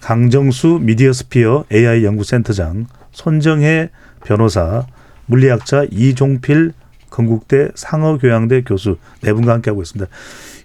[0.00, 3.90] 강정수 미디어스피어 AI 연구센터장 손정혜
[4.24, 4.84] 변호사
[5.26, 6.72] 물리학자 이종필
[7.10, 10.10] 건국대 상어교양대 교수 네 분과 함께하고 있습니다.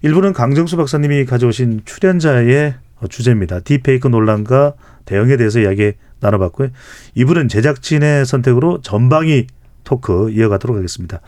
[0.01, 3.59] 일부는 강정수 박사님이 가져오신 출연자의 어, 주제입니다.
[3.61, 4.73] 딥페이크 논란과
[5.05, 6.69] 대응에 대해서 이야기 나눠봤고요.
[7.15, 9.47] 이분은 제작진의 선택으로 전방위
[9.83, 11.19] 토크 이어가도록 하겠습니다.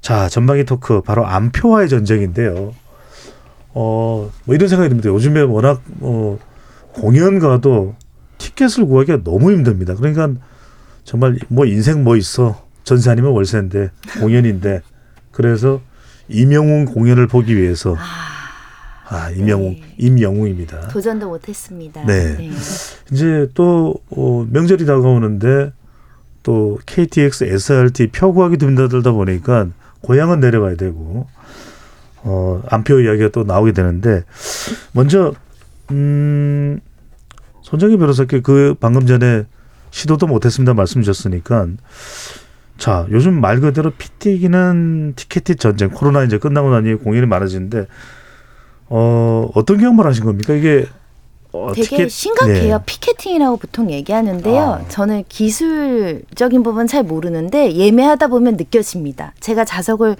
[0.00, 2.74] 자, 전방위 토크 바로 안표와의 전쟁인데요.
[3.72, 5.08] 어, 뭐 이런 생각이 듭니다.
[5.10, 6.38] 요즘에 워낙 어,
[6.92, 7.94] 공연 가도
[8.38, 9.94] 티켓을 구하기가 너무 힘듭니다.
[9.94, 10.30] 그러니까
[11.04, 14.82] 정말 뭐 인생 뭐 있어 전세 아니면 월세인데 공연인데
[15.30, 15.80] 그래서
[16.28, 18.35] 임영웅 공연을 보기 위해서 아
[19.36, 19.82] 임영웅 네.
[19.98, 20.88] 임영웅입니다.
[20.88, 22.04] 도전도 못했습니다.
[22.04, 22.50] 네.
[23.12, 25.72] 이제 또 어, 명절이 다가오는데
[26.42, 29.68] 또 KTX, SRT 표 구하기도 힘들다 보니까
[30.02, 31.26] 고향은 내려가야 되고
[32.22, 34.24] 어 안표 이야기가 또 나오게 되는데
[34.92, 35.34] 먼저
[35.90, 36.80] 음
[37.62, 39.44] 손정희 변호사께 그 방금 전에
[39.90, 41.68] 시도도 못했습니다 말씀 주셨으니까
[42.78, 47.86] 자 요즘 말 그대로 피 튀기는 티켓팅 전쟁 코로나 이제 끝나고 나니 공연이 많아지는데
[48.88, 50.86] 어 어떤 경험을 하신 겁니까 이게
[51.52, 52.76] 어, 되게 티켓- 심각해요.
[52.78, 52.82] 네.
[52.84, 54.60] 피켓팅이라고 보통 얘기하는데요.
[54.60, 54.88] 아.
[54.88, 59.32] 저는 기술적인 부분 잘 모르는데 예매하다 보면 느껴집니다.
[59.40, 60.16] 제가 자석을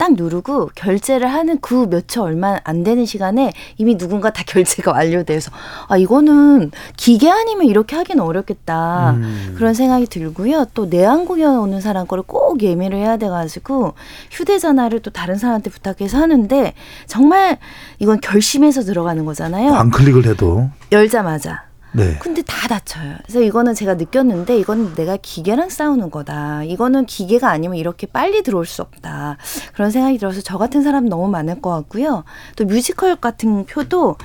[0.00, 4.92] 딱 누르고 결제를 하는 그 몇 초 얼마 안 되는 시간에 이미 누군가 다 결제가
[4.92, 5.50] 완료돼서
[5.88, 9.10] 아 이거는 기계 아니면 이렇게 하기는 어렵겠다.
[9.10, 9.54] 음.
[9.56, 10.64] 그런 생각이 들고요.
[10.74, 13.92] 또 내한 공연 오는 사람 거를 꼭 예매를 해야 돼가지고
[14.30, 16.72] 휴대전화를 또 다른 사람한테 부탁해서 하는데
[17.06, 17.58] 정말
[17.98, 19.72] 이건 결심해서 들어가는 거잖아요.
[19.72, 21.69] 광클릭을 해도 열자마자.
[21.92, 22.16] 네.
[22.20, 23.16] 근데 다 다쳐요.
[23.22, 26.64] 그래서 이거는 제가 느꼈는데 이거는 내가 기계랑 싸우는 거다.
[26.64, 29.38] 이거는 기계가 아니면 이렇게 빨리 들어올 수 없다.
[29.74, 32.24] 그런 생각이 들어서 저 같은 사람 너무 많을 것 같고요.
[32.56, 34.16] 또 뮤지컬 같은 표도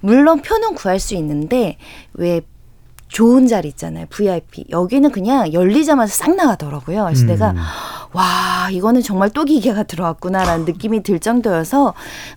[0.00, 1.78] 물론 표는 구할 수 있는데
[2.12, 2.42] 왜
[3.14, 4.06] 좋은 자리 있잖아요.
[4.10, 4.64] VIP.
[4.70, 7.04] 여기는 그냥 열리자마자 싹 나가더라고요.
[7.04, 7.26] 그래서 음.
[7.28, 7.54] 내가
[8.12, 11.94] 와, 이거는 정말 또 기계가 들어왔구나라는 느낌이 들 정도여서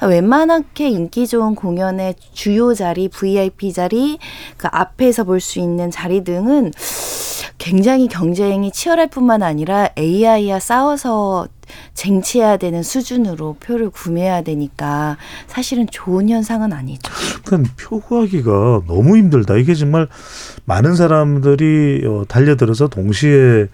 [0.08, 4.20] 웬만하게 인기 좋은 공연의 주요 자리, VIP 자리,
[4.58, 6.72] 그 앞에서 볼 수 있는 자리 등은
[7.58, 11.48] 굉장히 경쟁이 치열할 뿐만 아니라 AI와 싸워서
[11.94, 17.12] 쟁취해야 되는 수준으로 표를 구매해야 되니까 사실은 좋은 현상은 아니죠.
[17.46, 19.56] 그러니까 표 구하기가 너무 힘들다.
[19.58, 20.08] 이게 정말
[20.66, 23.68] 많은 사람들이 어, 달려들어서 동시에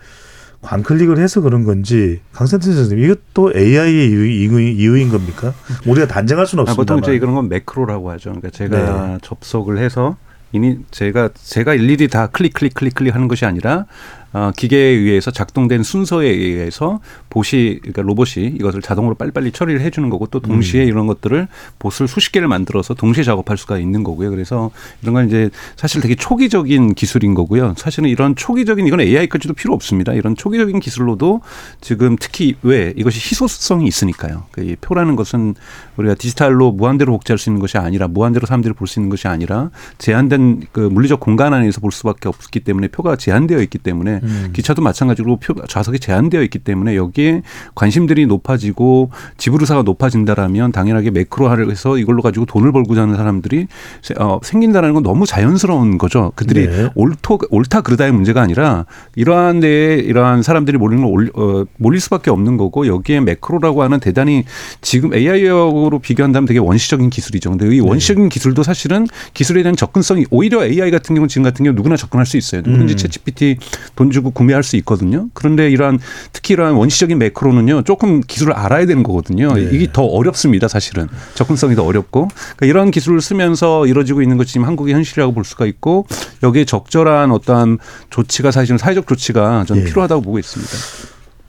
[0.62, 5.54] 광클릭을 해서 그런 건지 강 센터장님 이것도 AI의 이유, 이유 인 겁니까?
[5.86, 6.96] 우리가 단정할 수는 아, 없습니다.
[6.96, 8.30] 보통 이제 이런 건 매크로라고 하죠.
[8.30, 9.18] 그러니까 제가 네.
[9.22, 10.16] 접속을 해서
[10.54, 13.86] 이미 제가 제가 일일이 다 클릭 클릭 클릭 클릭 하는 것이 아니라
[14.34, 20.28] 어, 기계에 의해서 작동된 순서에 의해서 bot이 그러니까 로봇이 이것을 자동으로 빨리빨리 처리를 해주는 거고
[20.28, 21.48] 또 동시에 이런 것들을
[21.80, 24.30] bot을 수십 개를 만들어서 동시에 작업할 수가 있는 거고요.
[24.30, 24.72] 그래서
[25.02, 27.74] 이런 건 이제 사실 되게 초기적인 기술인 거고요.
[27.78, 30.14] 사실은 이런 초기적인 이건 AI까지도 필요 없습니다.
[30.14, 31.42] 이런 초기적인 기술로도
[31.82, 34.46] 지금 특히 왜 이것이 희소성이 있으니까요.
[34.52, 35.56] 그이 표라는 것은
[35.98, 39.72] 우리가 디지털로 무한대로 복제할 수 있는 것이 아니라 무한대로 사람들이 볼 수 있는 것이 아니라
[39.98, 44.50] 제한된 그 물리적 공간 안에서 볼 수밖에 없기 때문에 표가 제한되어 있기 때문에 음.
[44.54, 47.42] 기차도 마찬가지로 표 좌석이 제한되어 있기 때문에 여기에
[47.76, 53.68] 관심들이 높아지고 지불의사가 높아진다라면 당연하게 매크로화를 해서 이걸로 가지고 돈을 벌고자 하는 사람들이
[54.02, 56.32] 세- 어, 생긴다라는 건 너무 자연스러운 거죠.
[56.36, 56.90] 그들이 네.
[56.96, 62.32] 옳토, 옳다 그르다의 문제가 아니라 이러한 데에 이러한 사람들이 몰리는 걸 올- 어, 몰릴 수밖에
[62.32, 64.44] 없는 거고 여기에 매크로라고 하는 대단히
[64.82, 67.50] 지금 AI하고 비교한다면 되게 원시적인 기술이죠.
[67.52, 67.76] 근데 네.
[67.76, 71.96] 이 원시적인 기술도 사실은 기술에 대한 접근성이 오히려 AI 같은 경우는 지금 같은 경우 누구나
[71.96, 72.62] 접근할 수 있어요.
[72.66, 72.98] 누구든지 음.
[72.98, 73.58] 채 GPT
[73.96, 75.28] 돈 주고 구매할 수 있거든요.
[75.34, 76.00] 그런데 이러한
[76.32, 79.54] 특히 이러한 원시적인 매크로는요 조금 기술을 알아야 되는 거거든요.
[79.54, 79.70] 네.
[79.74, 80.70] 이게 더 어렵습니다.
[80.70, 85.44] 사실은 접근성이 더 어렵고 그러니까 이러한 기술을 쓰면서 이루어지고 있는 것이 지금 한국의 현실이라고 볼
[85.44, 86.08] 수가 있고
[86.44, 89.86] 여기에 적절한 어떠한 조치가 사실은 사회적 조치가 저는 예.
[89.88, 90.72] 필요하다고 보고 있습니다.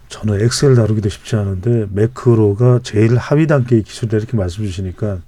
[0.09, 5.19] 저는 엑셀 다루기도 쉽지 않은데 매크로가 제일 하위 단계의 기술이다 이렇게 말씀 주시니까 아,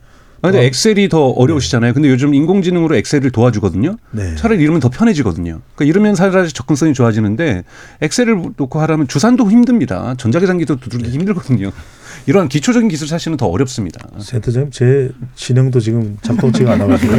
[0.43, 0.63] 근데 어.
[0.63, 1.93] 엑셀이 더 어려우시잖아요.
[1.95, 3.97] 근데 요즘 인공지능으로 엑셀을 도와주거든요.
[4.13, 4.35] 네.
[4.37, 5.61] 차라리 이러면 더 편해지거든요.
[5.75, 7.65] 그러니까 이러면 사실 접근성이 좋아지는데
[8.01, 10.15] 엑셀을 놓고 하라면 주산도 힘듭니다.
[10.19, 11.71] 전자계산기도 두들기 힘들거든요.
[12.27, 14.01] 이러한 기초적인 기술 사실은 더 어렵습니다.
[14.19, 17.13] 센터장님 제 지능도 지금 작동치가 안 나가지고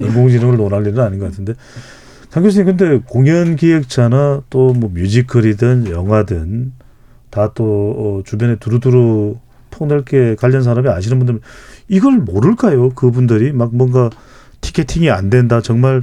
[0.00, 1.54] 인공지능을 논할 일은 아닌 것 같은데
[2.30, 6.72] 강 교수님 근데 공연 기획자나 또 뭐 뮤지컬이든 영화든
[7.30, 9.38] 다또 어, 주변에 두루두루
[9.70, 11.40] 폭넓게 관련 산업에 아시는 분들
[11.88, 12.90] 이걸 모를까요?
[12.90, 14.10] 그분들이 막 뭔가
[14.60, 16.02] 티켓팅이 안 된다 정말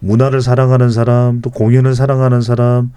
[0.00, 2.92] 문화를 사랑하는 사람 또 공연을 사랑하는 사람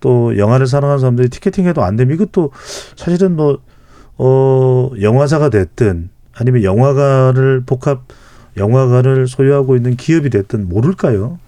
[0.00, 2.52] 또 영화를 사랑하는 사람들이 티켓팅해도 안 되면 이것도
[2.96, 3.58] 사실은 뭐
[4.16, 8.02] 어, 영화사가 됐든 아니면 영화관을 복합
[8.56, 11.38] 영화관을 소유하고 있는 기업이 됐든 모를까요?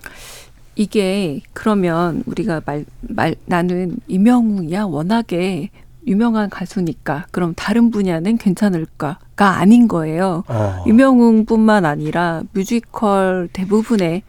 [0.74, 5.70] 이게 그러면 우리가 말, 말 나는 이명웅이야 워낙에
[6.06, 10.44] 유명한 가수니까 그럼 다른 분야는 괜찮을까가 아닌 거예요.
[10.46, 14.22] 아, 유명웅뿐만 아니라 뮤지컬 대부분의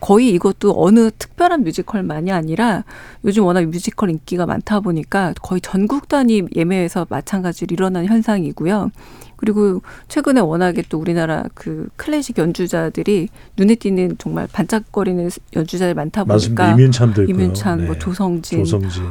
[0.00, 2.84] 거의 이것도 어느 특별한 뮤지컬만이 아니라
[3.24, 8.90] 요즘 워낙 뮤지컬 인기가 많다 보니까 거의 전국 단위 예매에서 마찬가지로 일어난 현상이고요.
[9.36, 16.62] 그리고 최근에 워낙에 또 우리나라 그 클래식 연주자들이 눈에 띄는 정말 반짝거리는 연주자들이 많다 맞습니다.
[16.62, 17.34] 보니까 이민찬도 있고요.
[17.34, 17.98] 이민찬, 뭐 네.
[17.98, 19.02] 조성진, 조성진.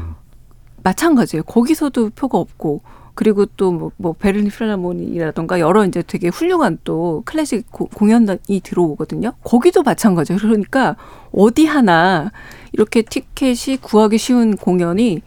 [0.84, 1.43] 마찬가지예요.
[1.43, 2.82] 거기서도 표가 없고
[3.13, 9.34] 그리고 또뭐 뭐 베를린 필하모니라던가 여러 이제 되게 훌륭한 또 클래식 고- 공연이 들어오거든요.
[9.43, 10.39] 거기도 마찬가지예요.
[10.39, 10.95] 그러니까
[11.34, 12.32] 어디 하나
[12.71, 15.21] 이렇게 티켓이 구하기 쉬운 공연이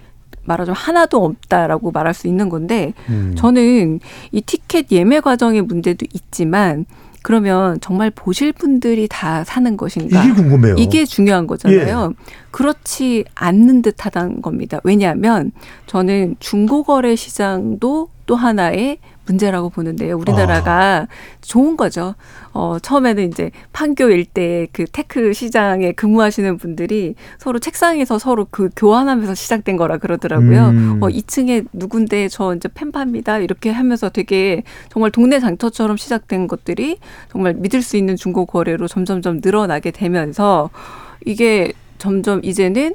[0.44, 3.34] 말하자면 하나도 없다라고 말할 수 있는 건데 음.
[3.36, 4.00] 저는
[4.32, 6.84] 이 티켓 예매 과정의 문제도 있지만
[7.24, 10.22] 그러면 정말 보실 분들이 다 사는 것인가?
[10.22, 10.74] 이게 궁금해요.
[10.76, 12.12] 이게 중요한 거잖아요.
[12.50, 14.78] 그렇지 않는 듯하다는 겁니다.
[14.84, 15.50] 왜냐하면
[15.86, 20.16] 저는 중고거래 시장도 또 하나의 문제라고 보는데요.
[20.16, 21.06] 우리나라가
[21.40, 22.14] 좋은 거죠.
[22.52, 29.34] 어, 처음에는 이제 판교 일대 그 tech 시장에 근무하시는 분들이 서로 책상에서 서로 그 교환하면서
[29.34, 30.68] 시작된 거라 그러더라고요.
[30.68, 31.02] 음.
[31.02, 33.38] 어, 2층에 누군데 저 이제 팬팝니다.
[33.38, 36.98] 이렇게 하면서 되게 정말 동네 장터처럼 시작된 것들이
[37.30, 40.70] 정말 믿을 수 있는 중고 거래로 점점점 늘어나게 되면서
[41.24, 42.94] 이게 점점 이제는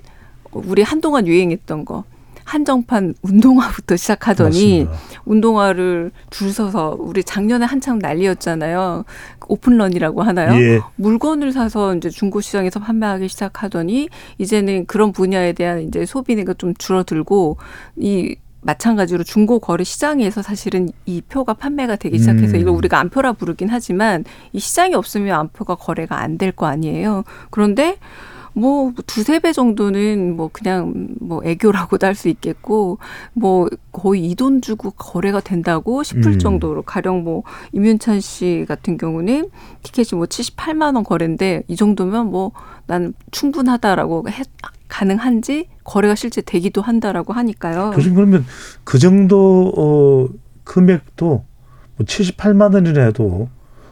[0.52, 2.04] 우리 한동안 유행했던 거
[2.50, 4.92] 한정판 운동화부터 시작하더니 맞습니다.
[5.26, 9.06] 운동화를 줄 서서 우리 작년에 한창 난리였잖아요.
[9.48, 10.60] 오픈런이라고 하나요?
[10.60, 10.80] 예.
[10.96, 17.58] 물건을 사서 이제 중고 시장에서 판매하기 시작하더니 이제는 그런 분야에 대한 이제 소비가 좀 줄어들고
[17.98, 22.62] 이 마찬가지로 중고 거래 시장에서 사실은 이 표가 판매가 되기 시작해서 음.
[22.62, 27.24] 이걸 우리가 안표라 부르긴 하지만 이 시장이 없으면 안표가 거래가 안 될 거 아니에요.
[27.52, 27.98] 그런데
[28.54, 32.98] 뭐 두세 배 정도는 뭐 그냥 뭐 애교라고도 할 수 있겠고
[33.34, 36.40] 뭐 거의 이 돈 주고 거래가 된다고 싶을 음.
[36.40, 37.44] 정도로 가령 뭐
[37.74, 39.50] 임윤찬 씨 같은 경우는
[39.84, 42.52] 티켓이 뭐 78만 원 거래인데 이 정도면 뭐
[42.88, 44.44] 나는 충분하다라고 해,
[44.88, 47.92] 가능한지 거래가 실제 되기도 한다라고 하니까요.
[47.92, 48.46] 교수님 그러면
[48.84, 50.28] 그 정도 어,
[50.64, 51.26] 금액도
[51.98, 53.50] 뭐 78만 원이라 해도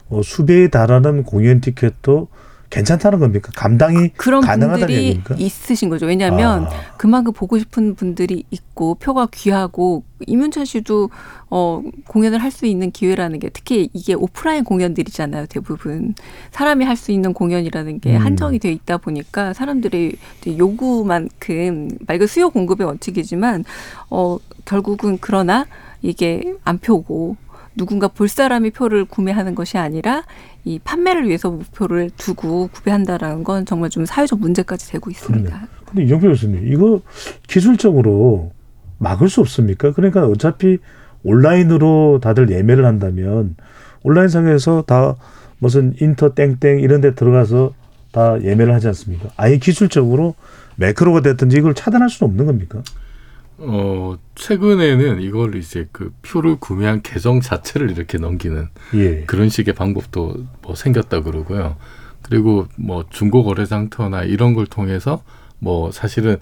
[0.09, 2.29] 어, 수배에 달하는 공연 티켓도
[2.69, 3.51] 괜찮다는 겁니까?
[3.55, 5.35] 감당이 그런 가능하다는 분들이 얘기입니까?
[5.37, 6.05] 있으신 거죠.
[6.05, 6.69] 왜냐하면 아.
[6.97, 11.09] 그만큼 보고 싶은 분들이 있고 표가 귀하고 이문찬 씨도
[11.49, 15.45] 어 공연을 할 수 있는 기회라는 게 특히 이게 오프라인 공연들이잖아요.
[15.47, 16.13] 대부분
[16.51, 18.21] 사람이 할 수 있는 공연이라는 게 음.
[18.21, 20.13] 한정이 돼 있다 보니까 사람들의
[20.57, 23.63] 요구만큼 말 그대로 수요 공급의 원칙이지만
[24.09, 25.65] 어 결국은 그러나
[26.01, 27.37] 이게 안 표고
[27.77, 30.23] 누군가 볼 사람이 표를 구매하는 것이 아니라
[30.65, 35.67] 이 판매를 위해서 목표를 두고 구매한다라는 건 정말 좀 사회적 문제까지 되고 있습니다.
[35.85, 37.01] 근데 이정표 교수님 이거
[37.47, 38.51] 기술적으로
[38.97, 39.93] 막을 수 없습니까?
[39.93, 40.79] 그러니까 어차피
[41.23, 43.55] 온라인으로 다들 예매를 한다면
[44.03, 45.15] 온라인상에서 다
[45.59, 47.73] 무슨 인터 땡땡 이런 데 들어가서
[48.11, 49.29] 다 예매를 하지 않습니까?
[49.37, 50.35] 아예 기술적으로
[50.77, 52.81] 매크로가 됐든지 이걸 차단할 수는 없는 겁니까?
[53.59, 59.23] 어, 최근에는 이걸 이제 그 표를 구매한 계정 자체를 이렇게 넘기는 예.
[59.25, 61.75] 그런 식의 방법도 뭐 생겼다 그러고요.
[62.21, 65.23] 그리고 뭐 중고 거래 장터나 이런 걸 통해서
[65.59, 66.37] 뭐 사실은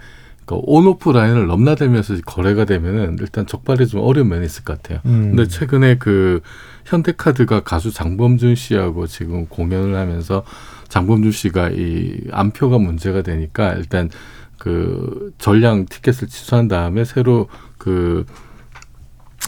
[0.46, 5.00] 그 온오프 라인을 넘나들면서 거래가 되면은 일단 적발이 좀 어려운 면이 있을 것 같아요.
[5.06, 5.36] 음.
[5.36, 6.42] 근데 최근에 그
[6.86, 10.44] 현대카드가 가수 장범준 씨하고 지금 공연을 하면서
[10.88, 14.10] 장범준 씨가 이 안표가 문제가 되니까 일단
[14.58, 17.48] 그 전량 티켓을 취소한 다음에 새로
[17.78, 18.26] 그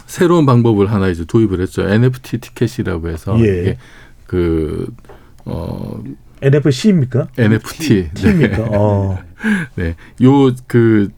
[0.06, 1.88] 새로운 방법을 하나 이제 도입을 했죠.
[1.88, 3.62] NFT 티켓이라고 해서 예.
[3.62, 3.78] 이게
[4.26, 4.88] 그
[5.48, 6.04] 어
[6.42, 7.30] NFC입니까?
[7.38, 8.68] NFT T입니까?
[8.72, 9.18] 어.
[9.76, 9.96] 네.
[10.22, 11.10] 요 그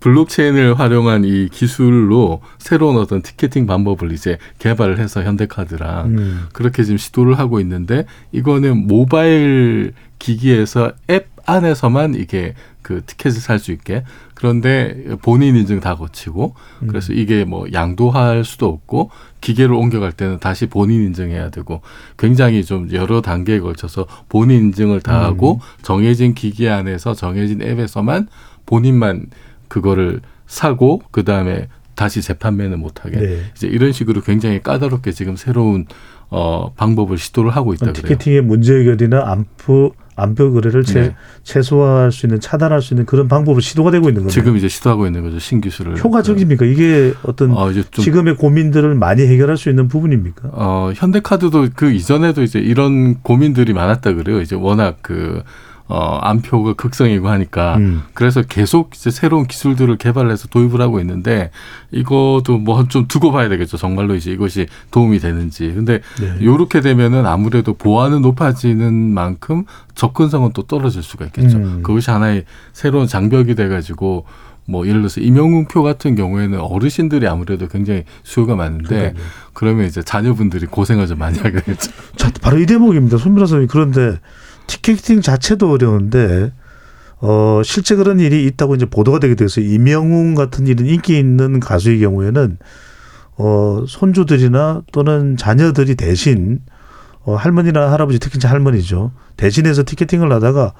[0.00, 6.46] 블록체인을 활용한 이 기술로 새로운 어떤 티켓팅 방법을 이제 개발을 해서 현대카드랑 음.
[6.54, 9.92] 그렇게 지금 시도를 하고 있는데 이거는 모바일
[10.24, 14.04] 기기에서 앱 안에서만 이게 그 티켓을 살 수 있게
[14.34, 16.86] 그런데 본인 인증 다 거치고 음.
[16.86, 19.10] 그래서 이게 뭐 양도할 수도 없고
[19.42, 21.82] 기계를 옮겨갈 때는 다시 본인 인증해야 되고
[22.18, 28.28] 굉장히 좀 여러 단계에 걸쳐서 본인 인증을 다 하고 정해진 기기 안에서 정해진 앱에서만
[28.64, 29.26] 본인만
[29.68, 33.42] 그거를 사고 그 다음에 다시 재판매는 못하게 네.
[33.54, 35.84] 이제 이런 식으로 굉장히 까다롭게 지금 새로운
[36.30, 38.02] 어 방법을 시도를 하고 있다 그래요.
[38.02, 41.16] 티켓팅의 문제 해결이나 안표 안표 거래를 최, 네.
[41.42, 44.30] 최소화할 수 있는 차단할 수 있는 그런 방법으로 시도가 되고 있는 거네요.
[44.30, 45.98] 지금 이제 시도하고 있는 거죠 신기술을.
[45.98, 46.64] 효과적입니까?
[46.64, 50.50] 이게 어떤 어 지금의 고민들을 많이 해결할 수 있는 부분입니까?
[50.52, 54.40] 어, 현대카드도 그 이전에도 이제 이런 고민들이 많았다 그래요.
[54.40, 55.42] 이제 워낙 그,
[55.86, 57.76] 어, 안표가 극성이고 하니까.
[57.76, 58.02] 음.
[58.14, 61.50] 그래서 계속 이제 새로운 기술들을 개발해서 도입을 하고 있는데
[61.90, 63.76] 이것도 뭐 좀 두고 봐야 되겠죠.
[63.76, 65.72] 정말로 이제 이것이 도움이 되는지.
[65.74, 66.44] 근데 네.
[66.44, 69.64] 요렇게 되면은 아무래도 보안은 높아지는 만큼
[69.94, 71.58] 접근성은 또 떨어질 수가 있겠죠.
[71.58, 71.80] 음.
[71.82, 74.24] 그것이 하나의 새로운 장벽이 돼 가지고
[74.66, 79.24] 뭐 예를 들어서 임영웅표 같은 경우에는 어르신들이 아무래도 굉장히 수요가 많은데 그러니까요.
[79.52, 81.92] 그러면 이제 자녀분들이 고생을 좀 많이 하게 되죠.
[82.16, 83.18] 자, 바로 이 대목입니다.
[83.18, 83.66] 손 변호사님.
[83.66, 84.18] 그런데
[84.66, 86.52] 티켓팅 자체도 어려운데
[87.20, 92.00] 어, 실제 그런 일이 있다고 이제 보도가 되게 돼서 이명웅 같은 이런 인기 있는 가수의
[92.00, 92.58] 경우에는
[93.36, 96.60] 어, 손주들이나 또는 자녀들이 대신
[97.22, 99.12] 어, 할머니나 할아버지 특히 할머니죠.
[99.36, 100.74] 대신해서 티켓팅을 하다가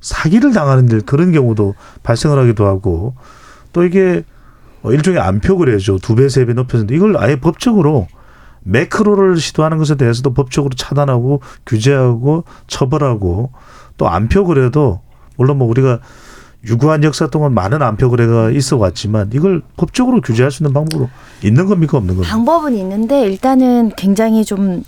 [0.00, 3.14] 사기를 당하는 일 그런 경우도 발생을 하기도 하고
[3.72, 4.22] 또 이게
[4.82, 5.98] 어, 일종의 안표 거래죠.
[5.98, 8.06] 두 배, 세 배 높여서 이걸 아예 법적으로
[8.66, 13.50] 매크로를 시도하는 것에 대해서도 법적으로 차단하고 규제하고 처벌하고
[13.96, 15.00] 또 안표 거래도
[15.36, 16.00] 물론 뭐 우리가
[16.64, 21.08] 유구한 역사 동안 많은 안표 거래가 있어 왔지만 이걸 법적으로 규제할 수 있는 방법으로
[21.44, 22.34] 있는 겁니까 없는 겁니까?
[22.34, 24.82] 방법은 있는데 일단은 굉장히 좀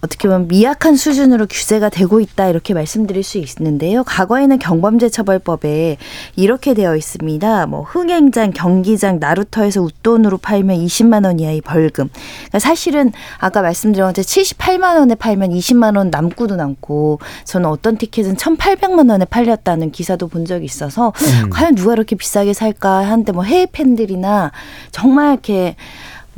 [0.00, 4.04] 어떻게 보면 미약한 수준으로 규제가 되고 있다 이렇게 말씀드릴 수 있는데요.
[4.04, 5.96] 과거에는 경범죄처벌법에
[6.36, 7.66] 이렇게 되어 있습니다.
[7.66, 12.08] 뭐 흥행장, 경기장, 나루터에서 웃돈으로 팔면 20만 원 이하의 벌금.
[12.36, 18.36] 그러니까 사실은 아까 말씀드린 것처럼 78만 원에 팔면 20만 원 남고도 남고 저는 어떤 티켓은
[18.36, 21.12] 1,800만 원에 팔렸다는 기사도 본 적이 있어서
[21.50, 24.52] 과연 누가 이렇게 비싸게 살까 하는데 뭐 해외 팬들이나
[24.92, 25.74] 정말 이렇게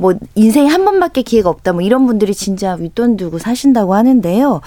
[0.01, 4.61] 뭐 인생에 한 번밖에 기회가 없다 뭐 이런 분들이 진짜 윗돈 두고 사신다고 하는데요.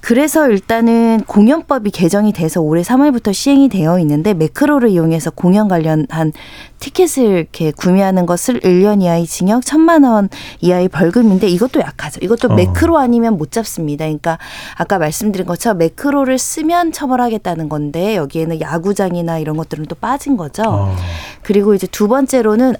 [0.00, 6.32] 그래서 일단은 공연법이 개정이 돼서 올해 3월부터 시행이 되어 있는데 매크로를 이용해서 공연 관련한
[6.78, 10.30] 티켓을 이렇게 구매하는 것을 1년 이하의 징역, 1천만 원
[10.62, 12.20] 이하의 벌금인데 이것도 약하죠.
[12.22, 12.54] 이것도 어.
[12.54, 14.06] 매크로 아니면 못 잡습니다.
[14.06, 14.38] 그러니까
[14.76, 20.62] 아까 말씀드린 것처럼 매크로를 쓰면 처벌하겠다는 건데 여기에는 야구장이나 이런 것들은 또 빠진 거죠.
[20.66, 20.96] 어.
[21.42, 22.76] 그리고 이제 두 번째로는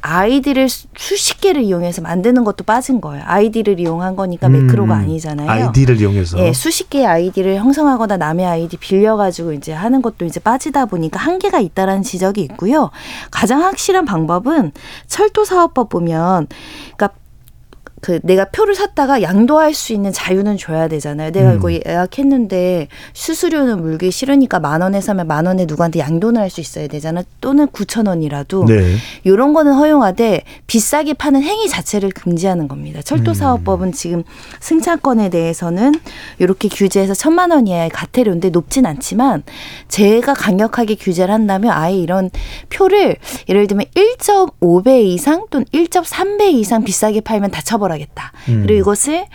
[0.70, 3.22] 수- 수십 개를 이용해서 만드는 것도 빠진 거예요.
[3.26, 5.50] 아이디를 이용한 거니까 매크로가 음, 아니잖아요.
[5.50, 6.38] 아이디를 이용해서.
[6.38, 11.58] 예, 수십 개의 아이디를 형성하거나 남의 아이디 빌려가지고 이제 하는 것도 이제 빠지다 보니까 한계가
[11.58, 12.90] 있다라는 지적이 있고요.
[13.30, 14.72] 가장 확실한 방법은
[15.06, 16.46] 철도 사업법 보면,
[16.96, 17.19] 그러니까
[18.00, 21.32] 그 내가 표를 샀다가 양도할 수 있는 자유는 줘야 되잖아요.
[21.32, 21.56] 내가 음.
[21.56, 26.88] 이거 예약했는데 수수료는 물기 싫으니까 만 원에 사면 만 원에 누구한테 양도는 할 수 있어야
[26.88, 27.22] 되잖아.
[27.40, 28.96] 또는 구천 원이라도 네.
[29.22, 32.98] 이런 거는 허용하되 비싸게 파는 행위 자체를 금지하는 겁니다.
[32.98, 33.02] 음.
[33.04, 34.24] 철도사업법은 지금
[34.58, 35.94] 승차권에 대해서는
[36.38, 39.44] 이렇게 규제해서 천만 원 이하의 과태료인데 높진 않지만
[39.88, 42.30] 제가 강력하게 규제를 한다면 아예 이런
[42.68, 43.16] 표를
[43.48, 48.32] 예를 들면 1.5배 이상 또는 1.3배 이상 비싸게 팔면 다 처벌 하겠다.
[48.48, 48.62] 음.
[48.62, 49.26] 그리고 이것을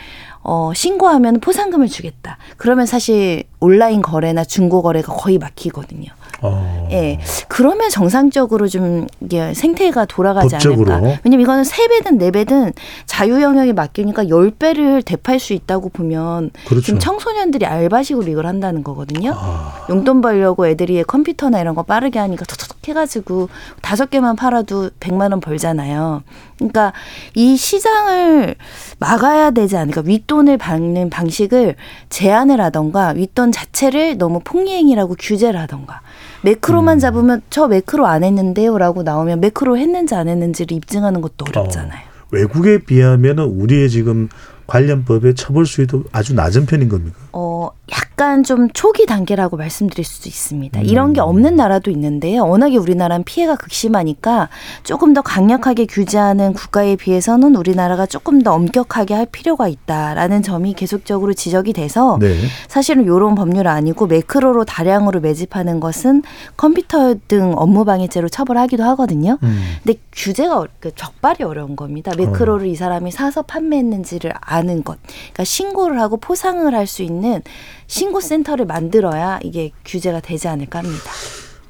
[0.42, 2.38] 어, 신고하면 포상금을 주겠다.
[2.58, 6.12] 그러면 사실 온라인 거래나 중고 거래가 거의 막히거든요.
[6.42, 6.88] 어.
[6.92, 7.20] 예.
[7.48, 10.94] 그러면 정상적으로 좀 이게 생태가 돌아가지 법적으로.
[10.94, 11.20] 않을까.
[11.24, 12.74] 왜냐면 이거는 세배든네배든
[13.06, 16.86] 자유 영역에 맡기니까 열배를 대팔 수 있다고 보면 그렇죠.
[16.86, 19.34] 지금 청소년들이 알바식으로 이걸 한다는 거거든요.
[19.36, 19.86] 아.
[19.90, 23.50] 용돈 벌려고 애들이 컴퓨터나 이런 거 빠르게 하니까 톡톡 해가지고
[23.82, 26.24] 다섯 개만 팔아도 백만 원 벌잖아요.
[26.58, 26.94] 그러니까
[27.34, 28.56] 이 시장을
[29.00, 30.02] 막아야 되지 않을까.
[30.06, 31.76] 윗돈을 받는 방식을
[32.10, 36.02] 제한을 하던가 윗돈 자체를 너무 폭리행위라고 규제를 하던가.
[36.46, 42.02] 매크로만 잡으면 저 매크로 안 했는데요라고 나오면 매크로 했는지 안 했는지를 입증하는 것도 어렵잖아요.
[42.32, 44.30] 외국에 비하면 우리의 지금
[44.68, 47.18] 관련법의 처벌 수위도 아주 낮은 편인 겁니까?
[47.32, 50.80] 어, 약간 좀 초기 단계라고 말씀드릴 수도 있습니다.
[50.80, 50.86] 음.
[50.86, 52.46] 이런 게 없는 나라도 있는데요.
[52.48, 54.50] 워낙에 우리나라는 피해가 극심하니까
[54.84, 61.34] 조금 더 강력하게 규제하는 국가에 비해서는 우리나라가 조금 더 엄격하게 할 필요가 있다라는 점이 계속적으로
[61.34, 62.36] 지적이 돼서 네.
[62.68, 66.24] 사실은 이런 법률 아니고 매크로로 다량으로 매집하는 것은
[66.58, 69.38] 컴퓨터 등 업무 방해죄로 처벌하기도 하거든요.
[69.44, 69.62] 음.
[69.84, 72.12] 근데 규제가 어- 그 적발이 어려운 겁니다.
[72.18, 74.98] 매크로를 이 사람이 사서 판매했는지를 아는 것.
[75.04, 77.42] 그러니까 신고를 하고 포상을 할 수 있는
[77.88, 81.12] 신고 센터를 만들어야 이게 규제가 되지 않을까 합니다.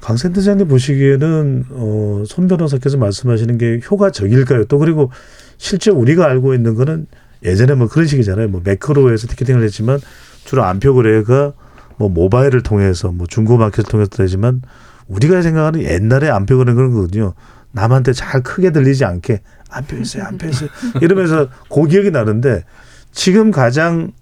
[0.00, 4.66] 강 센터장님 보시기에는 어, 손 변호사께서 말씀하시는 게 효과적일까요?
[4.66, 5.10] 또 그리고
[5.58, 7.06] 실제 우리가 알고 있는 거는
[7.44, 8.48] 예전에 뭐 그런 식이잖아요.
[8.48, 9.98] 뭐 매크로에서 티켓팅을 했지만
[10.44, 11.52] 주로 안표 거래가
[11.96, 14.62] 뭐 모바일을 통해서 뭐 중고 마켓을 통해서 되지만
[15.08, 17.34] 우리가 생각하는 옛날에 안표 거래는 그런 거거든요.
[17.76, 20.70] 남한테 잘 크게 들리지 않게 안표 있어요, 안표 있어요.
[21.02, 22.64] 이러면서 그 기억이 나는데
[23.12, 24.12] 지금 가장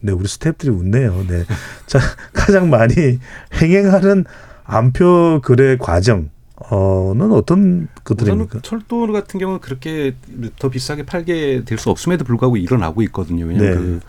[0.00, 1.24] 네, 우리 스태프들이 웃네요.
[1.28, 1.44] 네.
[1.86, 1.98] 자,
[2.34, 3.18] 가장 많이
[3.54, 4.24] 행행하는
[4.64, 8.60] 안표 거래 과정 어는 어떤 것들입니까?
[8.62, 10.14] 철도 같은 경우는 그렇게
[10.58, 13.46] 더 비싸게 팔게 될 수 없음에도 불구하고 일어나고 있거든요.
[13.46, 13.76] 왜냐하면 네.
[13.78, 14.00] 그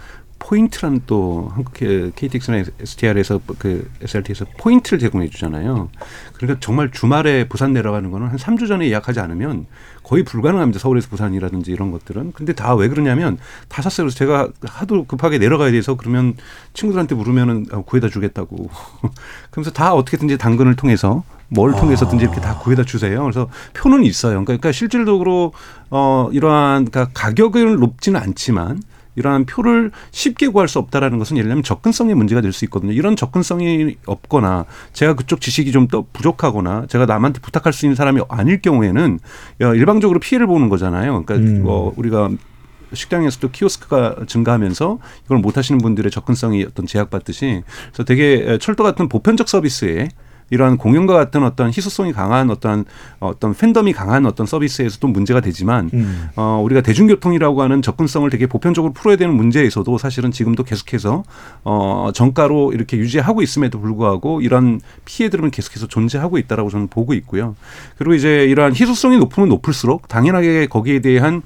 [0.43, 5.89] 포인트라는 또 한국 KTX나 STR에서 그 SRT에서 포인트를 제공해 주잖아요.
[6.33, 9.65] 그러니까 정말 주말에 부산 내려가는 거는 한 3주 전에 예약하지 않으면
[10.03, 10.79] 거의 불가능합니다.
[10.79, 12.33] 서울에서 부산이라든지 이런 것들은.
[12.33, 13.37] 근데 다 왜 그러냐면
[13.69, 14.05] 다 샀어요.
[14.05, 16.35] 그래서 제가 하도 급하게 내려가야 돼서 그러면
[16.73, 18.69] 친구들한테 물으면은 어, 구해다 주겠다고.
[19.51, 23.21] 그러면서 다 어떻게든지 당근을 통해서 뭘 통해서든지 이렇게 다 구해다 주세요.
[23.21, 24.43] 그래서 표는 있어요.
[24.43, 25.53] 그러니까 실질적으로
[25.91, 28.81] 어 이러한 그러니까 가격은 높지는 않지만
[29.15, 32.91] 이러한 표를 쉽게 구할 수 없다라는 것은 예를 들면 접근성의 문제가 될 수 있거든요.
[32.93, 38.21] 이런 접근성이 없거나 제가 그쪽 지식이 좀 더 부족하거나 제가 남한테 부탁할 수 있는 사람이
[38.29, 39.19] 아닐 경우에는
[39.61, 41.23] 어, 일방적으로 피해를 보는 거잖아요.
[41.25, 41.63] 그러니까 음.
[41.67, 42.29] 어, 우리가
[42.93, 49.49] 식당에서도 키오스크가 증가하면서 이걸 못 하시는 분들의 접근성이 어떤 제약받듯이 그래서 되게 철도 같은 보편적
[49.49, 50.09] 서비스에
[50.49, 52.85] 이러한 공연과 같은 어떤 희소성이 강한 어떤
[53.19, 56.29] 어떤 팬덤이 강한 어떤 서비스에서도 문제가 되지만 음.
[56.35, 61.23] 어, 우리가 대중교통이라고 하는 접근성을 되게 보편적으로 풀어야 되는 문제에서도 사실은 지금도 계속해서
[61.63, 67.55] 어, 정가로 이렇게 유지하고 있음에도 불구하고 이런 피해들은 계속해서 존재하고 있다라고 저는 보고 있고요.
[67.97, 71.41] 그리고 이제 이러한 희소성이 높으면 높을수록 당연하게 거기에 대한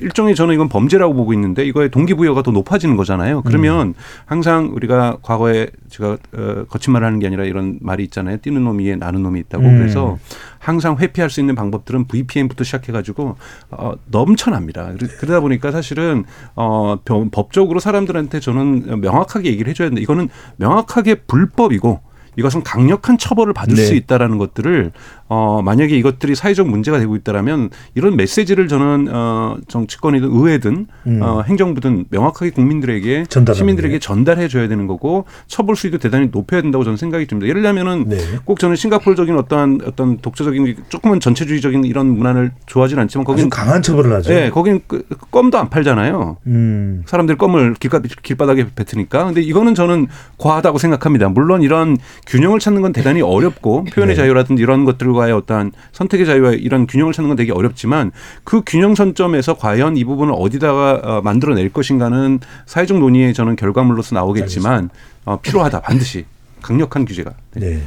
[0.00, 3.42] 일종의 저는 이건 범죄라고 보고 있는데 이거의 동기부여가 더 높아지는 거잖아요.
[3.42, 3.94] 그러면
[4.26, 8.36] 항상 우리가 과거에 제가 어, 거친 말을 하는 게 아니라 이런 말이 있잖아요.
[8.38, 9.64] 뛰는 놈 위에 나는 놈이 있다고.
[9.64, 9.78] 음.
[9.78, 10.18] 그래서
[10.58, 13.36] 항상 회피할 수 있는 방법들은 VPN부터 시작해가지고
[13.70, 14.92] 어, 넘쳐납니다.
[14.98, 16.24] 그러- 그러다 보니까 사실은
[16.54, 22.00] 어, 병- 법적으로 사람들한테 저는 명확하게 얘기를 해줘야 되는데 이거는 명확하게 불법이고
[22.38, 23.82] 이것은 강력한 처벌을 받을 네.
[23.82, 24.92] 수 있다라는 것들을
[25.28, 31.22] 어 만약에 이것들이 사회적 문제가 되고 있다라면 이런 메시지를 저는 어 정치권이든 의회든 음.
[31.22, 33.24] 어 행정부든 명확하게 국민들에게
[33.54, 33.98] 시민들에게 게.
[33.98, 37.48] 전달해 줘야 되는 거고 처벌 수위도 대단히 높여야 된다고 저는 생각이 듭니다.
[37.48, 38.18] 예를 들면은 네.
[38.44, 44.12] 꼭 저는 싱가포르적인 어떤 어떤 독자적인 조금은 전체주의적인 이런 문화를 좋아하진 않지만 거긴 강한 처벌을
[44.14, 44.32] 하죠.
[44.32, 46.36] 예, 거긴 그- 껌도 안 팔잖아요.
[46.46, 47.02] 음.
[47.06, 49.24] 사람들이 껌을 길가, 길바닥에 뱉으니까.
[49.26, 50.06] 근데 이거는 저는
[50.38, 51.28] 과하다고 생각합니다.
[51.28, 51.96] 물론 이런
[52.26, 54.22] 균형을 찾는 건 대단히 어렵고 표현의 네.
[54.22, 58.12] 자유라든지 이런 것들 과의 어떤 선택의 자유와 이런 균형을 찾는 건 되게 어렵지만
[58.44, 64.90] 그 균형 선점에서 과연 이 부분을 어디다가 어, 만들어낼 것인가는 사회적 논의의 저는 결과물로서 나오겠지만
[65.24, 65.80] 어, 필요하다.
[65.80, 66.24] 반드시.
[66.62, 67.32] 강력한 규제가.
[67.54, 67.82] 네.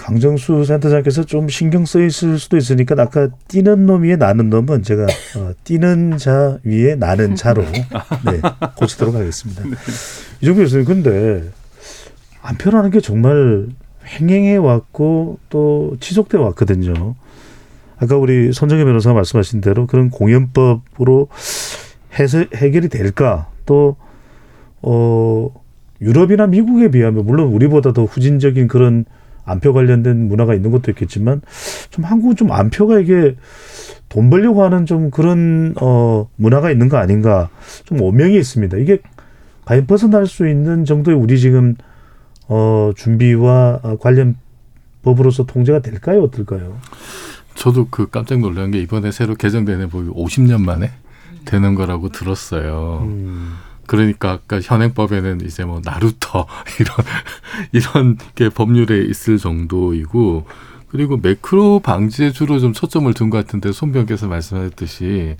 [0.00, 5.06] 강정수 센터장께서 좀 신경 써 있을 수도 있으니까 아까 뛰는 놈 위에 나는 놈은 제가
[5.36, 8.40] 어, 뛰는 자 위에 나는 자로 네,
[8.76, 9.62] 고치도록 하겠습니다.
[10.40, 11.50] 이종규 교수님 근데
[12.42, 13.68] 안표라는 게 정말
[14.10, 17.14] 횡행해 왔고 또 지속돼 왔거든요.
[17.98, 21.28] 아까 우리 손정혜 변호사가 말씀하신 대로 그런 공연법으로
[22.18, 23.96] 해서 해결이 될까 또
[24.82, 25.50] 어,
[26.00, 29.04] 유럽이나 미국에 비하면 물론 우리보다 더 후진적인 그런
[29.44, 31.42] 안표 관련된 문화가 있는 것도 있겠지만
[31.90, 33.36] 좀 한국은 좀 안표가 이게
[34.08, 37.48] 돈 벌려고 하는 좀 그런 어 문화가 있는 거 아닌가
[37.84, 38.76] 좀 오명이 있습니다.
[38.78, 38.98] 이게
[39.64, 41.76] 과연 벗어날 수 있는 정도의 우리 지금
[42.52, 44.36] 어 준비와 어, 관련
[45.02, 46.22] 법으로서 통제가 될까요?
[46.24, 46.78] 어떨까요?
[47.54, 50.90] 저도 그 깜짝 놀란 게 이번에 새로 개정된 공연법이 50년 만에
[51.44, 53.02] 되는 거라고 들었어요.
[53.04, 53.56] 음.
[53.86, 56.46] 그러니까 아까 현행법에는 이제 뭐 나루터
[56.80, 56.96] 이런
[57.72, 60.46] 이런 게 법률에 있을 정도이고
[60.88, 65.36] 그리고 매크로 방지에 주로 좀 초점을 둔 것 같은데 손 변께서 말씀하셨듯이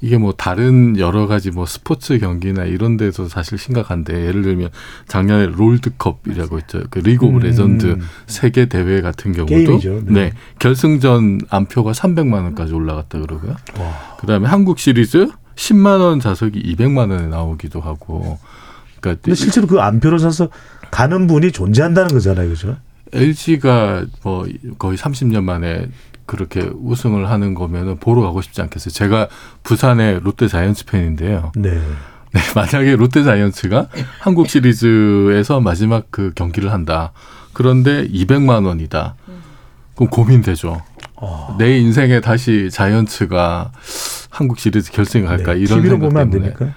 [0.00, 4.70] 이게 뭐 다른 여러 가지 뭐 스포츠 경기나 이런 데서 사실 심각한데 예를 들면
[5.08, 6.82] 작년에 롤드컵이라고 있죠.
[6.90, 7.40] 그 리그 오브 음.
[7.40, 10.02] 레전드 세계 대회 같은 경우도 게임이죠.
[10.06, 10.12] 네.
[10.12, 10.32] 네.
[10.58, 13.56] 결승전 안표가 300만 원까지 올라갔다 그러고요.
[13.78, 14.16] 와.
[14.20, 18.38] 그다음에 한국 시리즈 10만 원 좌석이 200만 원에 나오기도 하고.
[19.00, 20.50] 그러니까 근데 실제로 그 안표를 사서
[20.90, 22.76] 가는 분이 존재한다는 거잖아요, 그죠?
[23.12, 24.46] LG가 뭐
[24.78, 25.88] 거의 30년 만에
[26.26, 28.92] 그렇게 우승을 하는 거면은 보러 가고 싶지 않겠어요.
[28.92, 29.28] 제가
[29.62, 31.52] 부산의 롯데 자이언츠 팬인데요.
[31.56, 31.70] 네.
[31.70, 33.88] 네, 만약에 롯데 자이언츠가
[34.20, 37.12] 한국 시리즈에서 마지막 그 경기를 한다.
[37.52, 39.14] 그런데 200만 원이다.
[39.94, 40.82] 그럼 고민되죠.
[41.14, 41.56] 어.
[41.58, 43.72] 내 인생에 다시 자이언츠가
[44.28, 45.60] 한국 시리즈 결승에 갈까 네.
[45.60, 46.76] 이런 TV로 생각 보면 안 때문에 됩니까?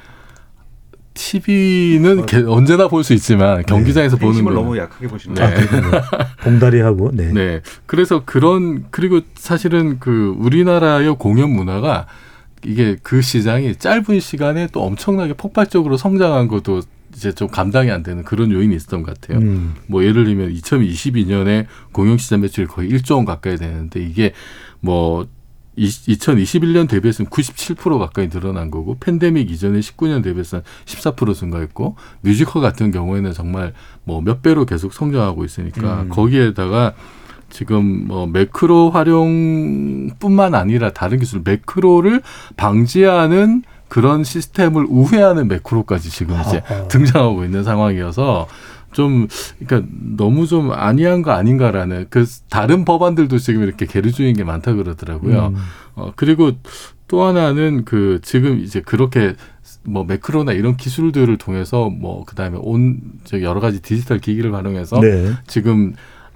[1.19, 5.43] TV는 언제나 볼 수 있지만 경기장에서 보는 팬심을 거 너무 약하게 보시는 네.
[5.43, 6.35] 아.
[6.43, 7.31] 봉다리하고 네.
[7.33, 7.61] 네.
[7.85, 12.07] 그래서 그런 그리고 사실은 그 우리나라의 공연 문화가
[12.65, 16.81] 이게 그 시장이 짧은 시간에 또 엄청나게 폭발적으로 성장한 것도
[17.15, 19.39] 이제 좀 감당이 안 되는 그런 요인이 있었던 것 같아요.
[19.39, 19.75] 음.
[19.87, 24.33] 뭐 예를 들면 2022년에 공영 시장 매출이 거의 1조 원 가까이 되는데 이게
[24.79, 25.25] 뭐
[25.79, 33.33] 2021년 대비해서는 97% 가까이 늘어난 거고 팬데믹 이전에 19년 대비해서는 14% 증가했고 뮤지컬 같은 경우에는
[33.33, 33.73] 정말
[34.03, 36.09] 뭐 몇 배로 계속 성장하고 있으니까 음.
[36.09, 36.93] 거기에다가
[37.49, 42.21] 지금 뭐 매크로 활용뿐만 아니라 다른 기술 매크로를
[42.57, 46.87] 방지하는 그런 시스템을 우회하는 매크로까지 지금 이제 아하.
[46.89, 48.47] 등장하고 있는 상황이어서
[48.91, 49.27] 좀
[49.59, 54.73] 그러니까 너무 좀 아니한 거 아닌가라는 그 다른 법안들도 지금 이렇게 계류 중인 게 많다
[54.73, 55.47] 그러더라고요.
[55.47, 55.55] 음.
[55.95, 56.51] 어 그리고
[57.07, 59.35] 또 하나는 그 지금 이제 그렇게
[59.83, 65.31] 뭐 매크로나 이런 기술들을 통해서 뭐 그다음에 온저 여러 가지 디지털 기기를 활용해서 네.
[65.47, 65.93] 지금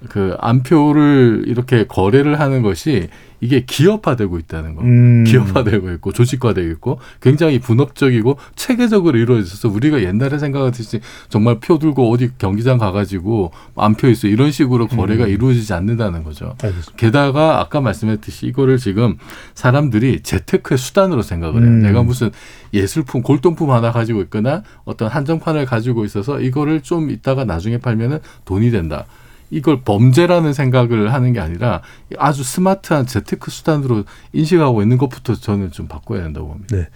[0.09, 3.09] 그 안표를 이렇게 거래를 하는 것이
[3.43, 4.83] 이게 기업화되고 있다는 거.
[4.83, 5.25] 음.
[5.25, 12.29] 기업화되고 있고 조직화되고 있고 굉장히 분업적이고 체계적으로 이루어져서 우리가 옛날에 생각하듯이 정말 표 들고 어디
[12.37, 15.29] 경기장 가가지고 안표 있어 이런 식으로 거래가 음.
[15.29, 16.55] 이루어지지 않는다는 거죠.
[16.63, 16.93] 알겠습니다.
[16.95, 19.17] 게다가 아까 말씀했듯이 이거를 지금
[19.55, 21.69] 사람들이 재테크의 수단으로 생각을 해요.
[21.69, 21.81] 음.
[21.81, 22.31] 내가 무슨
[22.73, 28.71] 예술품, 골동품 하나 가지고 있거나 어떤 한정판을 가지고 있어서 이거를 좀 이따가 나중에 팔면은 돈이
[28.71, 29.05] 된다.
[29.49, 31.81] 이걸 범죄라는 생각을 하는 게 아니라
[32.17, 36.75] 아주 스마트한 재테크 수단으로 인식하고 있는 것부터 저는 좀 바꿔야 된다고 봅니다.
[36.75, 36.87] 네.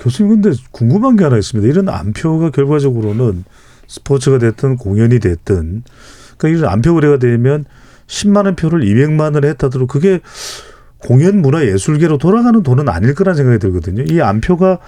[0.00, 1.68] 교수님 근데 궁금한 게 하나 있습니다.
[1.70, 3.44] 이런 안표가 결과적으로는
[3.86, 5.82] 스포츠가 됐든 공연이 됐든
[6.36, 7.64] 그러니까 이런 안표 거래가 되면
[8.06, 10.20] 10만 원 표를 200만 원에 했다더라도 그게
[10.98, 14.04] 공연 문화 예술계로 돌아가는 돈은 아닐 거란 생각이 들거든요.
[14.08, 14.78] 이 안표가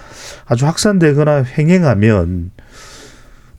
[0.45, 2.51] 아주 확산되거나 횡행하면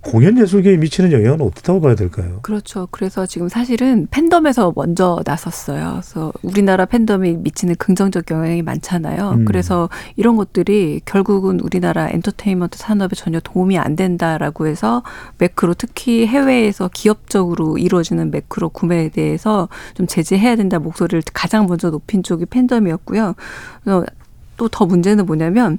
[0.02, 2.40] 공연 예술계에 미치는 영향은 어떻다고 봐야 될까요?
[2.42, 2.88] 그렇죠.
[2.90, 5.92] 그래서 지금 사실은 팬덤에서 먼저 나섰어요.
[5.92, 9.30] 그래서 우리나라 팬덤이 미치는 긍정적 영향이 많잖아요.
[9.30, 9.44] 음.
[9.44, 15.04] 그래서 이런 것들이 결국은 우리나라 엔터테인먼트 산업에 전혀 도움이 안 된다라고 해서
[15.38, 22.24] 매크로 특히 해외에서 기업적으로 이루어지는 매크로 구매에 대해서 좀 제재해야 된다 목소리를 가장 먼저 높인
[22.24, 23.34] 쪽이 팬덤이었고요.
[24.56, 25.78] 또더 문제는 뭐냐면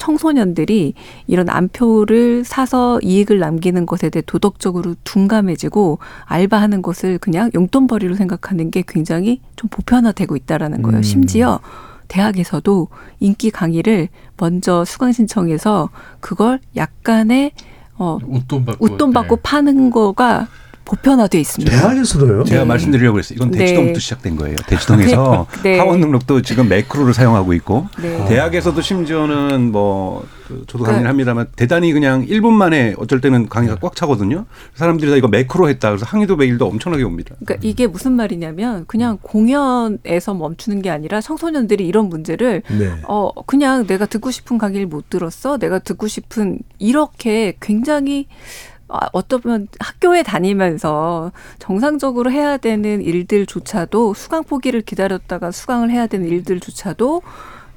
[0.00, 0.94] 청소년들이
[1.26, 8.82] 이런 암표를 사서 이익을 남기는 것에 대해 도덕적으로 둔감해지고 알바하는 것을 그냥 용돈벌이로 생각하는 게
[8.88, 10.98] 굉장히 좀 보편화되고 있다라는 거예요.
[10.98, 11.02] 음.
[11.02, 11.60] 심지어
[12.08, 12.88] 대학에서도
[13.20, 17.52] 인기 강의를 먼저 수강 신청해서 그걸 약간의
[17.98, 19.42] 어 웃돈 받고 웃돈 받고 네.
[19.44, 20.48] 파는 거가
[20.90, 21.70] 보편화돼 있습니다.
[21.70, 22.44] 대학에서도요?
[22.44, 22.66] 제가 네.
[22.66, 23.36] 말씀드리려고 했어요.
[23.36, 23.58] 이건 네.
[23.58, 24.56] 대치동부터 시작된 거예요.
[24.66, 25.78] 대치동에서 네.
[25.78, 28.24] 학원 등록도 지금 매크로를 사용하고 있고 네.
[28.26, 33.76] 대학에서도 심지어는 뭐 그, 저도 강의를 그- 합니다만 대단히 그냥 1분 만에 어쩔 때는 강의가
[33.80, 34.46] 꽉 차거든요.
[34.74, 35.90] 사람들이 다 이거 매크로 했다.
[35.90, 37.36] 그래서 항의도 메일도 엄청나게 옵니다.
[37.44, 42.90] 그러니까 이게 무슨 말이냐면 그냥 공연에서 멈추는 게 아니라 청소년들이 이런 문제를 네.
[43.06, 45.56] 어 그냥 내가 듣고 싶은 강의를 못 들었어.
[45.58, 48.69] 내가 듣고 싶은 이렇게 굉장히 아,
[49.12, 57.22] 어쩌면 학교에 다니면서 정상적으로 해야 되는 일들조차도 수강 포기를 기다렸다가 수강을 해야 되는 일들조차도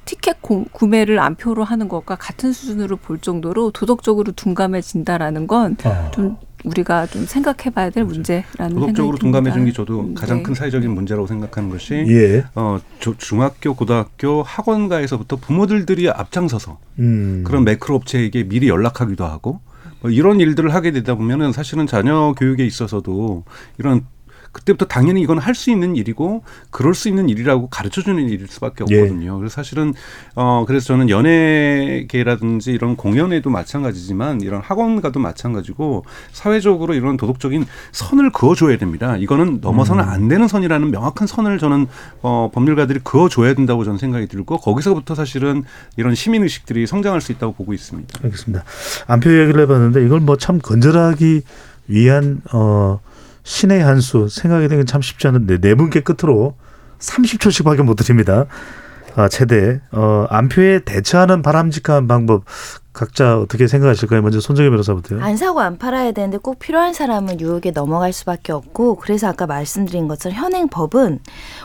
[0.04, 6.10] 티켓 공- 구매를 안표로 하는 것과 같은 수준으로 볼 정도로 도덕적으로 둔감해진다라는 건 아.
[6.10, 9.72] 좀 우리가 좀 생각해봐야 될 문제라는 도덕적으로 둔감해지는 게.
[9.72, 10.42] 저도 음, 가장 네.
[10.42, 12.44] 큰 사회적인 문제라고 생각하는 것이 예.
[12.54, 17.44] 어, 조- 중학교, 고등학교 학원가에서부터 부모들들이 앞장서서 음.
[17.46, 19.60] 그런 매크로 업체에게 미리 연락하기도 하고 뭐
[20.10, 23.44] 이런 일들을 하게 되다 보면은 사실은 자녀 교육에 있어서도
[23.78, 24.06] 이런
[24.54, 28.84] 그때부터 당연히 이건 할 수 있는 일이고 그럴 수 있는 일이라고 가르쳐 주는 일일 수밖에
[28.90, 29.02] 예.
[29.02, 29.38] 없거든요.
[29.38, 29.94] 그래서 사실은
[30.34, 38.54] 어 그래서 저는 연예계라든지 이런 공연에도 마찬가지지만 이런 학원가도 마찬가지고 사회적으로 이런 도덕적인 선을 그어
[38.54, 39.16] 줘야 됩니다.
[39.16, 41.86] 이거는 넘어서는 안 되는 선이라는 명확한 선을 저는
[42.22, 45.64] 어 법률가들이 그어 줘야 된다고 저는 생각이 들고 거기서부터 사실은
[45.96, 48.20] 이런 시민 의식들이 성장할 수 있다고 보고 있습니다.
[48.24, 48.64] 알겠습니다.
[49.06, 51.42] 안표 이야기를 해 봤는데 이걸 뭐 참 건전하기
[51.88, 53.00] 위한 어
[53.44, 56.56] 신의 한 수 생각이 되긴 참 쉽지 않은데 네 분께 끝으로
[56.98, 58.46] 30초씩밖에 못 드립니다.
[59.16, 62.44] 아, 최대 어, 안표에 대처하는 바람직한 방법
[62.92, 64.22] 각자 어떻게 생각하실까요?
[64.22, 65.20] 먼저 손정혜 변호사부터요.
[65.20, 70.06] 안 사고 안 팔아야 되는데 꼭 필요한 사람은 유혹에 넘어갈 수밖에 없고 그래서 아까 말씀드린
[70.06, 71.18] 것처럼 현행 법은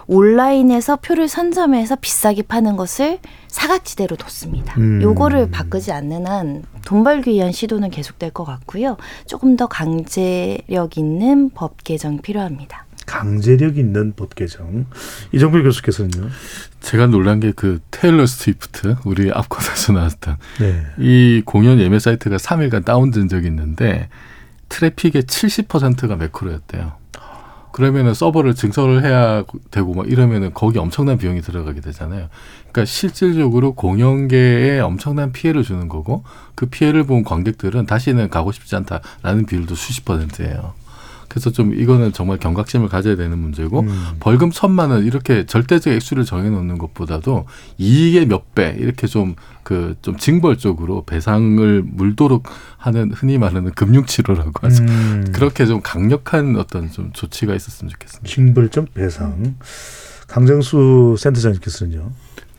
[0.08, 4.74] 온라인에서 표를 선점해서 비싸게 파는 것을 사각지대로 뒀습니다.
[4.80, 5.02] 음.
[5.04, 8.98] 요거를 바꾸지 않는 한 돈 벌기 위한 시도는 계속될 것 같고요.
[9.28, 12.86] 조금 더 강제력 있는 법 개정 필요합니다.
[13.10, 14.86] 강제력 있는 법 개정.
[15.32, 16.30] 이정필 교수께서는요.
[16.80, 20.86] 제가 놀란 게 그 테일러 스위프트 우리 앞코너에서 나왔던 네.
[21.00, 24.10] 이 공연 예매 사이트가 3일간 다운된 적이 있는데
[24.70, 26.94] 트래픽의 70%가 매크로였대요.
[27.72, 32.30] 그러면은 서버를 증설을 해야 되고 막 이러면은 거기 엄청난 비용이 들어가게 되잖아요.
[32.72, 39.48] 그러니까 실질적으로 공연계에 엄청난 피해를 주는 거고 그 피해를 본 관객들은 다시는 가고 싶지 않다라는
[39.48, 40.74] 비율도 수십 퍼센트예요.
[41.30, 44.06] 그래서 좀 이거는 정말 경각심을 가져야 되는 문제고 음.
[44.20, 47.46] 벌금 천만 원 이렇게 절대적 액수를 정해놓는 것보다도
[47.78, 54.84] 이익의 몇 배 이렇게 좀 그 좀 징벌적으로 배상을 물도록 하는 흔히 말하는 금융치료라고 하죠.
[54.84, 55.32] 음.
[55.32, 58.28] 그렇게 좀 강력한 어떤 좀 조치가 있었으면 좋겠습니다.
[58.28, 59.56] 징벌점 배상.
[60.28, 62.12] 강정수 센터장님께서는요.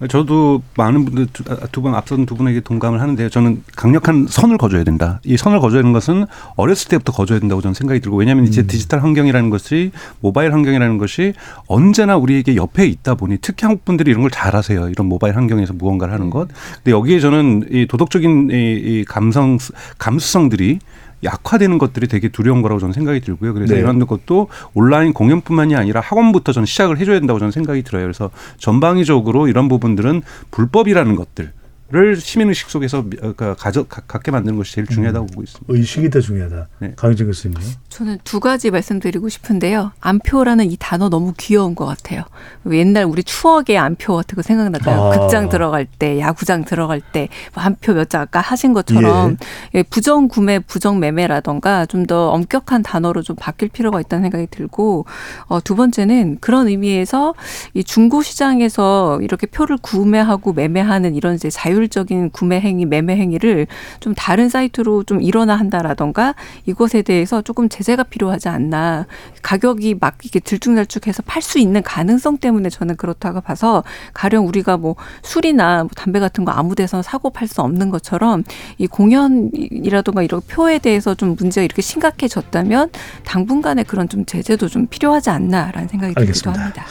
[0.08, 1.28] 저도 많은 분들
[1.72, 3.28] 두분 앞선 두 분에게 동감을 하는데요.
[3.28, 5.20] 저는 강력한 선을 거줘야 된다.
[5.24, 6.26] 이 선을 거줘야 하는 것은
[6.56, 8.66] 어렸을 때부터 거줘야 된다고 저는 생각이 들고 왜냐하면 이제 음.
[8.66, 9.90] 디지털 환경이라는 것이
[10.20, 11.34] 모바일 환경이라는 것이
[11.66, 14.88] 언제나 우리에게 옆에 있다 보니 특히 한국 분들이 이런 걸 잘하세요.
[14.88, 16.48] 이런 모바일 환경에서 무언가를 하는 것.
[16.76, 19.58] 근데 여기에 저는 이 도덕적인 이, 이 감성
[19.98, 20.78] 감수성들이
[21.22, 23.54] 약화되는 것들이 되게 두려운 거라고 저는 생각이 들고요.
[23.54, 23.80] 그래서 네.
[23.80, 28.04] 이런 것도 온라인 공연뿐만이 아니라 학원부터 저는 시작을 해줘야 된다고 저는 생각이 들어요.
[28.04, 31.52] 그래서 전방위적으로 이런 부분들은 불법이라는 것들
[31.92, 35.72] 을 시민의식 속에서 미- 어, 그 가져, 가- 갖게 만드는 것이 제일 중요하다고 보고 있습니다.
[35.74, 36.68] 의식이 더 중요하다.
[36.78, 36.92] 네.
[36.94, 37.58] 강희정 교수님요.
[37.88, 39.90] 저는 두 가지 말씀드리고 싶은데요.
[40.00, 42.22] 안표라는 이 단어 너무 귀여운 것 같아요.
[42.70, 45.02] 옛날 우리 추억의 안표 같은 거 생각나잖아요.
[45.12, 45.18] 아.
[45.18, 49.36] 극장 들어갈 때, 야구장 들어갈 때, 뭐 안표 몇 장 아까 하신 것처럼
[49.74, 55.04] 예, 부정 구매, 부정 매매라던가 좀 더 엄격한 단어로 좀 바뀔 필요가 있다는 생각이 들고
[55.48, 57.34] 어, 두 번째는 그런 의미에서
[57.74, 63.66] 이 중고 시장에서 이렇게 표를 구매하고 매매하는 이런 이제 자율 적인 구매 행위, 매매 행위를
[64.00, 66.34] 좀 다른 사이트로 좀 일어나 한다라던가
[66.66, 69.06] 이것에 대해서 조금 제재 제재가 필요하지 않나.
[69.42, 74.94] 가격이 막 이렇게 들쭉날쭉해서 팔 수 있는 가능성 때문에 저는 그렇다고 봐서 가령 우리가 뭐
[75.22, 78.44] 술이나 뭐 담배 같은 거 아무 데서나 사고 팔 수 없는 것처럼
[78.78, 82.90] 이 공연이라든가 이런 표에 대해서 좀 문제가 이렇게 심각해졌다면
[83.24, 86.62] 당분간의 그런 좀 제재도 좀 필요하지 않나라는 생각이 들기도 알겠습니다.
[86.62, 86.84] 합니다.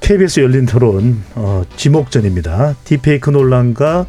[0.00, 2.74] KBS 열린 토론 어, 지목전입니다.
[2.84, 4.06] 딥페이크 논란과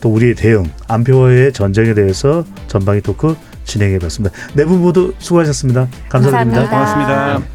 [0.00, 4.34] 또 우리의 대응, 안표와의 전쟁에 대해서 전방위 토크 진행해봤습니다.
[4.54, 5.88] 네 분 모두 수고하셨습니다.
[6.08, 6.68] 감사드립니다.
[6.68, 6.70] 감사합니다.
[6.70, 7.52] 고맙습니다.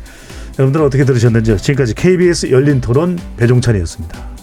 [0.57, 4.36] 여러분들 어떻게 들으셨는지 지금까지 KBS 열린 토론 배종찬이었습니다.